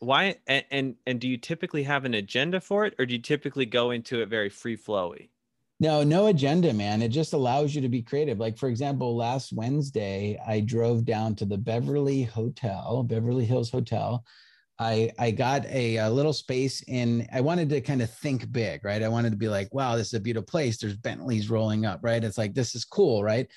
Why 0.00 0.36
and, 0.46 0.64
and 0.70 0.94
and 1.06 1.20
do 1.20 1.28
you 1.28 1.38
typically 1.38 1.82
have 1.84 2.04
an 2.04 2.14
agenda 2.14 2.60
for 2.60 2.84
it, 2.84 2.94
or 2.98 3.06
do 3.06 3.14
you 3.14 3.20
typically 3.20 3.66
go 3.66 3.90
into 3.90 4.20
it 4.20 4.28
very 4.28 4.48
free 4.48 4.76
flowy? 4.76 5.30
No, 5.80 6.02
no 6.02 6.26
agenda, 6.26 6.72
man. 6.74 7.02
It 7.02 7.08
just 7.08 7.32
allows 7.32 7.74
you 7.74 7.80
to 7.82 7.88
be 7.88 8.02
creative. 8.02 8.40
Like, 8.40 8.58
for 8.58 8.68
example, 8.68 9.16
last 9.16 9.52
Wednesday, 9.52 10.36
I 10.44 10.58
drove 10.58 11.04
down 11.04 11.36
to 11.36 11.44
the 11.44 11.56
Beverly 11.56 12.24
Hotel, 12.24 13.04
Beverly 13.04 13.44
Hills 13.44 13.70
Hotel, 13.70 14.24
I 14.78 15.10
I 15.18 15.30
got 15.32 15.66
a, 15.66 15.96
a, 15.96 16.10
little 16.10 16.32
space 16.32 16.82
in. 16.82 17.26
I 17.32 17.40
wanted 17.40 17.68
to 17.70 17.80
kind 17.80 18.00
of 18.00 18.10
think 18.10 18.50
big, 18.52 18.84
right? 18.84 19.02
I 19.02 19.08
wanted 19.08 19.30
to 19.30 19.36
be 19.36 19.48
like, 19.48 19.72
wow, 19.74 19.96
this 19.96 20.08
is 20.08 20.14
a 20.14 20.20
beautiful 20.20 20.46
place. 20.46 20.78
There's 20.78 20.96
Bentleys 20.96 21.50
rolling 21.50 21.84
up, 21.84 22.00
right? 22.02 22.22
It's 22.22 22.38
like 22.38 22.54
this 22.54 22.74
is 22.74 22.84
cool, 22.84 23.24
right? 23.24 23.48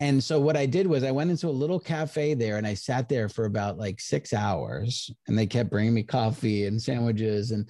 And 0.00 0.22
so 0.22 0.40
what 0.40 0.56
I 0.56 0.66
did 0.66 0.86
was 0.86 1.04
I 1.04 1.10
went 1.10 1.30
into 1.30 1.48
a 1.48 1.50
little 1.50 1.78
cafe 1.78 2.34
there 2.34 2.56
and 2.56 2.66
I 2.66 2.74
sat 2.74 3.08
there 3.08 3.28
for 3.28 3.44
about 3.44 3.78
like 3.78 4.00
six 4.00 4.32
hours, 4.32 5.10
and 5.28 5.38
they 5.38 5.46
kept 5.46 5.70
bringing 5.70 5.94
me 5.94 6.02
coffee 6.02 6.66
and 6.66 6.80
sandwiches 6.80 7.50
and 7.50 7.68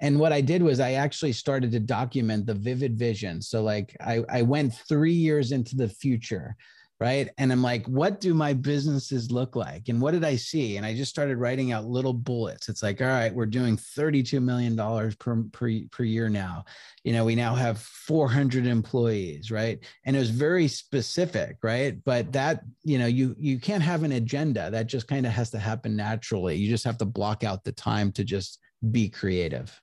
and 0.00 0.20
what 0.20 0.32
I 0.32 0.42
did 0.42 0.62
was 0.62 0.78
I 0.78 0.92
actually 0.92 1.32
started 1.32 1.72
to 1.72 1.80
document 1.80 2.44
the 2.44 2.54
vivid 2.54 2.98
vision. 2.98 3.40
So 3.40 3.62
like 3.62 3.96
I 4.00 4.22
I 4.28 4.42
went 4.42 4.74
three 4.88 5.12
years 5.12 5.52
into 5.52 5.74
the 5.74 5.88
future 5.88 6.56
right? 6.98 7.28
And 7.38 7.52
i'm 7.52 7.62
like 7.62 7.86
what 7.86 8.20
do 8.20 8.34
my 8.34 8.52
businesses 8.52 9.30
look 9.30 9.56
like? 9.56 9.88
And 9.88 10.00
what 10.00 10.12
did 10.12 10.24
i 10.24 10.36
see? 10.36 10.76
And 10.76 10.86
i 10.86 10.94
just 10.94 11.10
started 11.10 11.36
writing 11.36 11.72
out 11.72 11.86
little 11.86 12.12
bullets. 12.12 12.68
It's 12.68 12.82
like 12.82 13.00
all 13.00 13.08
right 13.08 13.34
we're 13.34 13.46
doing 13.46 13.76
32 13.76 14.40
million 14.40 14.76
dollars 14.76 15.14
per, 15.16 15.42
per 15.52 15.70
per 15.90 16.04
year 16.04 16.28
now. 16.28 16.64
You 17.04 17.12
know 17.12 17.24
we 17.24 17.34
now 17.34 17.54
have 17.54 17.78
400 17.78 18.66
employees 18.66 19.50
right? 19.50 19.78
And 20.04 20.16
it 20.16 20.18
was 20.18 20.30
very 20.30 20.68
specific 20.68 21.58
right? 21.62 22.02
But 22.04 22.32
that 22.32 22.62
you 22.82 22.98
know 22.98 23.06
you 23.06 23.34
you 23.38 23.58
can't 23.58 23.82
have 23.82 24.02
an 24.02 24.12
agenda. 24.12 24.70
That 24.70 24.86
just 24.86 25.08
kind 25.08 25.26
of 25.26 25.32
has 25.32 25.50
to 25.50 25.58
happen 25.58 25.96
naturally. 25.96 26.56
You 26.56 26.68
just 26.68 26.84
have 26.84 26.98
to 26.98 27.04
block 27.04 27.44
out 27.44 27.64
the 27.64 27.72
time 27.72 28.12
to 28.12 28.24
just 28.24 28.58
be 28.90 29.08
creative 29.08 29.80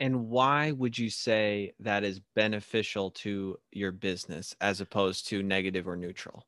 and 0.00 0.28
why 0.28 0.72
would 0.72 0.98
you 0.98 1.10
say 1.10 1.72
that 1.80 2.04
is 2.04 2.20
beneficial 2.34 3.10
to 3.10 3.56
your 3.72 3.92
business 3.92 4.54
as 4.60 4.80
opposed 4.80 5.28
to 5.28 5.42
negative 5.42 5.86
or 5.86 5.96
neutral? 5.96 6.46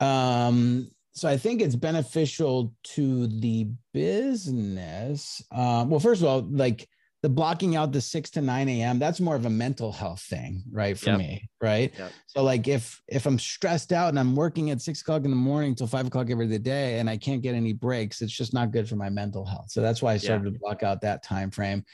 Um, 0.00 0.90
so 1.12 1.28
I 1.28 1.36
think 1.36 1.62
it's 1.62 1.76
beneficial 1.76 2.74
to 2.94 3.26
the 3.26 3.68
business. 3.92 5.42
Um, 5.50 5.90
well, 5.90 6.00
first 6.00 6.22
of 6.22 6.28
all, 6.28 6.46
like 6.50 6.88
the 7.22 7.28
blocking 7.28 7.76
out 7.76 7.92
the 7.92 8.00
6 8.00 8.30
to 8.30 8.40
9 8.40 8.68
a.m 8.68 8.98
that's 8.98 9.20
more 9.20 9.34
of 9.34 9.46
a 9.46 9.50
mental 9.50 9.92
health 9.92 10.20
thing 10.22 10.62
right 10.70 10.98
for 10.98 11.10
yep. 11.10 11.18
me 11.18 11.48
right 11.60 11.92
yep. 11.98 12.12
so 12.26 12.42
like 12.42 12.68
if 12.68 13.00
if 13.08 13.26
i'm 13.26 13.38
stressed 13.38 13.92
out 13.92 14.10
and 14.10 14.18
i'm 14.18 14.36
working 14.36 14.70
at 14.70 14.80
six 14.80 15.00
o'clock 15.00 15.24
in 15.24 15.30
the 15.30 15.36
morning 15.36 15.74
till 15.74 15.86
five 15.86 16.06
o'clock 16.06 16.30
every 16.30 16.46
day 16.58 16.98
and 16.98 17.08
i 17.08 17.16
can't 17.16 17.42
get 17.42 17.54
any 17.54 17.72
breaks 17.72 18.20
it's 18.20 18.32
just 18.32 18.54
not 18.54 18.70
good 18.70 18.88
for 18.88 18.96
my 18.96 19.08
mental 19.08 19.44
health 19.44 19.70
so 19.70 19.80
that's 19.80 20.02
why 20.02 20.12
i 20.12 20.16
started 20.16 20.44
yeah. 20.44 20.52
to 20.52 20.58
block 20.58 20.82
out 20.82 21.00
that 21.00 21.22
time 21.22 21.50
frame 21.50 21.84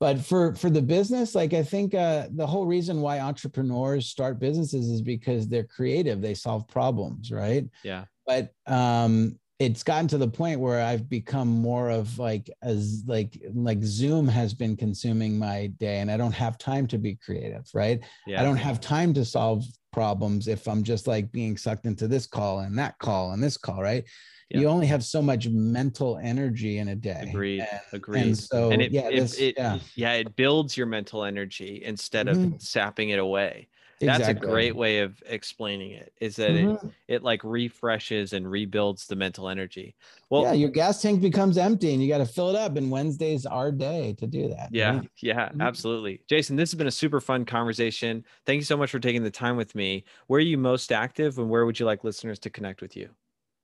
but 0.00 0.18
for 0.18 0.54
for 0.54 0.70
the 0.70 0.82
business 0.82 1.34
like 1.34 1.54
i 1.54 1.62
think 1.62 1.94
uh, 1.94 2.26
the 2.32 2.46
whole 2.46 2.66
reason 2.66 3.00
why 3.00 3.20
entrepreneurs 3.20 4.06
start 4.06 4.40
businesses 4.40 4.88
is 4.88 5.02
because 5.02 5.46
they're 5.46 5.64
creative 5.64 6.20
they 6.20 6.34
solve 6.34 6.66
problems 6.66 7.30
right 7.30 7.66
yeah 7.84 8.04
but 8.26 8.52
um 8.66 9.38
it's 9.58 9.82
gotten 9.82 10.08
to 10.08 10.18
the 10.18 10.28
point 10.28 10.58
where 10.58 10.82
I've 10.82 11.08
become 11.08 11.48
more 11.48 11.90
of 11.90 12.18
like 12.18 12.50
as 12.62 13.04
like 13.06 13.40
like 13.54 13.82
Zoom 13.82 14.26
has 14.26 14.54
been 14.54 14.76
consuming 14.76 15.38
my 15.38 15.68
day 15.78 16.00
and 16.00 16.10
I 16.10 16.16
don't 16.16 16.32
have 16.32 16.58
time 16.58 16.86
to 16.88 16.98
be 16.98 17.14
creative, 17.14 17.68
right? 17.72 18.00
Yeah. 18.26 18.40
I 18.40 18.44
don't 18.44 18.56
have 18.56 18.80
time 18.80 19.14
to 19.14 19.24
solve 19.24 19.64
problems 19.92 20.48
if 20.48 20.66
I'm 20.66 20.82
just 20.82 21.06
like 21.06 21.30
being 21.30 21.56
sucked 21.56 21.86
into 21.86 22.08
this 22.08 22.26
call 22.26 22.60
and 22.60 22.76
that 22.78 22.98
call 22.98 23.32
and 23.32 23.42
this 23.42 23.56
call, 23.56 23.82
right? 23.82 24.04
Yeah. 24.50 24.60
You 24.60 24.68
only 24.68 24.86
have 24.86 25.04
so 25.04 25.22
much 25.22 25.48
mental 25.48 26.18
energy 26.18 26.78
in 26.78 26.88
a 26.88 26.96
day. 26.96 27.26
Agreed. 27.28 27.60
And, 27.60 27.80
Agreed. 27.92 28.22
And 28.22 28.38
so 28.38 28.70
and 28.70 28.82
it, 28.82 28.92
yeah, 28.92 29.08
it, 29.08 29.20
this, 29.20 29.38
it, 29.38 29.54
yeah. 29.56 29.78
yeah, 29.94 30.12
it 30.14 30.36
builds 30.36 30.76
your 30.76 30.86
mental 30.86 31.24
energy 31.24 31.82
instead 31.84 32.28
of 32.28 32.36
mm-hmm. 32.36 32.58
sapping 32.58 33.10
it 33.10 33.18
away. 33.18 33.68
That's 34.06 34.20
exactly. 34.20 34.48
a 34.48 34.50
great 34.50 34.76
way 34.76 34.98
of 35.00 35.22
explaining 35.26 35.92
it. 35.92 36.12
Is 36.20 36.36
that 36.36 36.50
mm-hmm. 36.50 36.86
it 36.86 36.92
it 37.08 37.22
like 37.22 37.42
refreshes 37.44 38.32
and 38.32 38.50
rebuilds 38.50 39.06
the 39.06 39.16
mental 39.16 39.48
energy. 39.48 39.94
Well, 40.30 40.42
yeah, 40.42 40.52
your 40.52 40.70
gas 40.70 41.00
tank 41.02 41.20
becomes 41.20 41.58
empty 41.58 41.92
and 41.92 42.02
you 42.02 42.08
got 42.08 42.18
to 42.18 42.26
fill 42.26 42.50
it 42.50 42.56
up. 42.56 42.76
And 42.76 42.90
Wednesday's 42.90 43.46
our 43.46 43.70
day 43.70 44.14
to 44.18 44.26
do 44.26 44.48
that. 44.48 44.68
Yeah, 44.72 44.98
right? 44.98 45.10
yeah, 45.20 45.48
mm-hmm. 45.48 45.60
absolutely. 45.60 46.20
Jason, 46.28 46.56
this 46.56 46.70
has 46.70 46.78
been 46.78 46.86
a 46.86 46.92
super 46.92 47.20
fun 47.20 47.44
conversation. 47.44 48.24
Thank 48.46 48.58
you 48.58 48.64
so 48.64 48.76
much 48.76 48.90
for 48.90 48.98
taking 48.98 49.22
the 49.22 49.30
time 49.30 49.56
with 49.56 49.74
me. 49.74 50.04
Where 50.26 50.38
are 50.38 50.40
you 50.40 50.58
most 50.58 50.92
active 50.92 51.38
and 51.38 51.48
where 51.48 51.64
would 51.66 51.78
you 51.78 51.86
like 51.86 52.04
listeners 52.04 52.38
to 52.40 52.50
connect 52.50 52.82
with 52.82 52.96
you? 52.96 53.10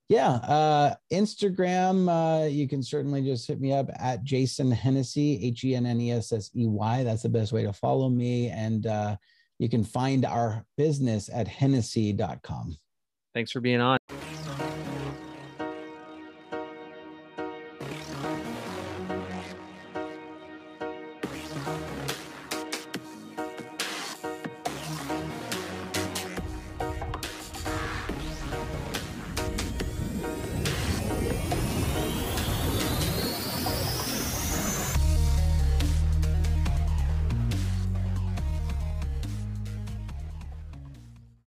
Yeah, 0.09 0.31
uh, 0.31 0.95
Instagram, 1.13 2.09
uh, 2.09 2.47
you 2.47 2.67
can 2.67 2.83
certainly 2.83 3.21
just 3.21 3.47
hit 3.47 3.61
me 3.61 3.75
up 3.75 3.91
at 3.99 4.25
Jason 4.25 4.71
Hennessey, 4.71 5.39
H 5.43 5.65
E 5.65 5.75
N 5.75 5.85
N 5.85 6.01
E 6.01 6.13
S 6.13 6.33
S 6.33 6.51
E 6.57 6.67
Y. 6.67 7.05
That's 7.05 7.23
the 7.23 7.29
best 7.29 7.53
way 7.53 7.63
to 7.65 7.75
follow 7.75 8.09
me. 8.09 8.49
And 8.49 8.87
uh, 8.87 9.17
you 9.59 9.69
can 9.69 9.85
find 9.85 10.25
our 10.25 10.65
business 10.77 11.29
at 11.33 11.49
hennessey.com. 11.49 12.77
Thanks 13.35 13.53
for 13.53 13.61
being 13.61 13.81
on. 13.81 13.99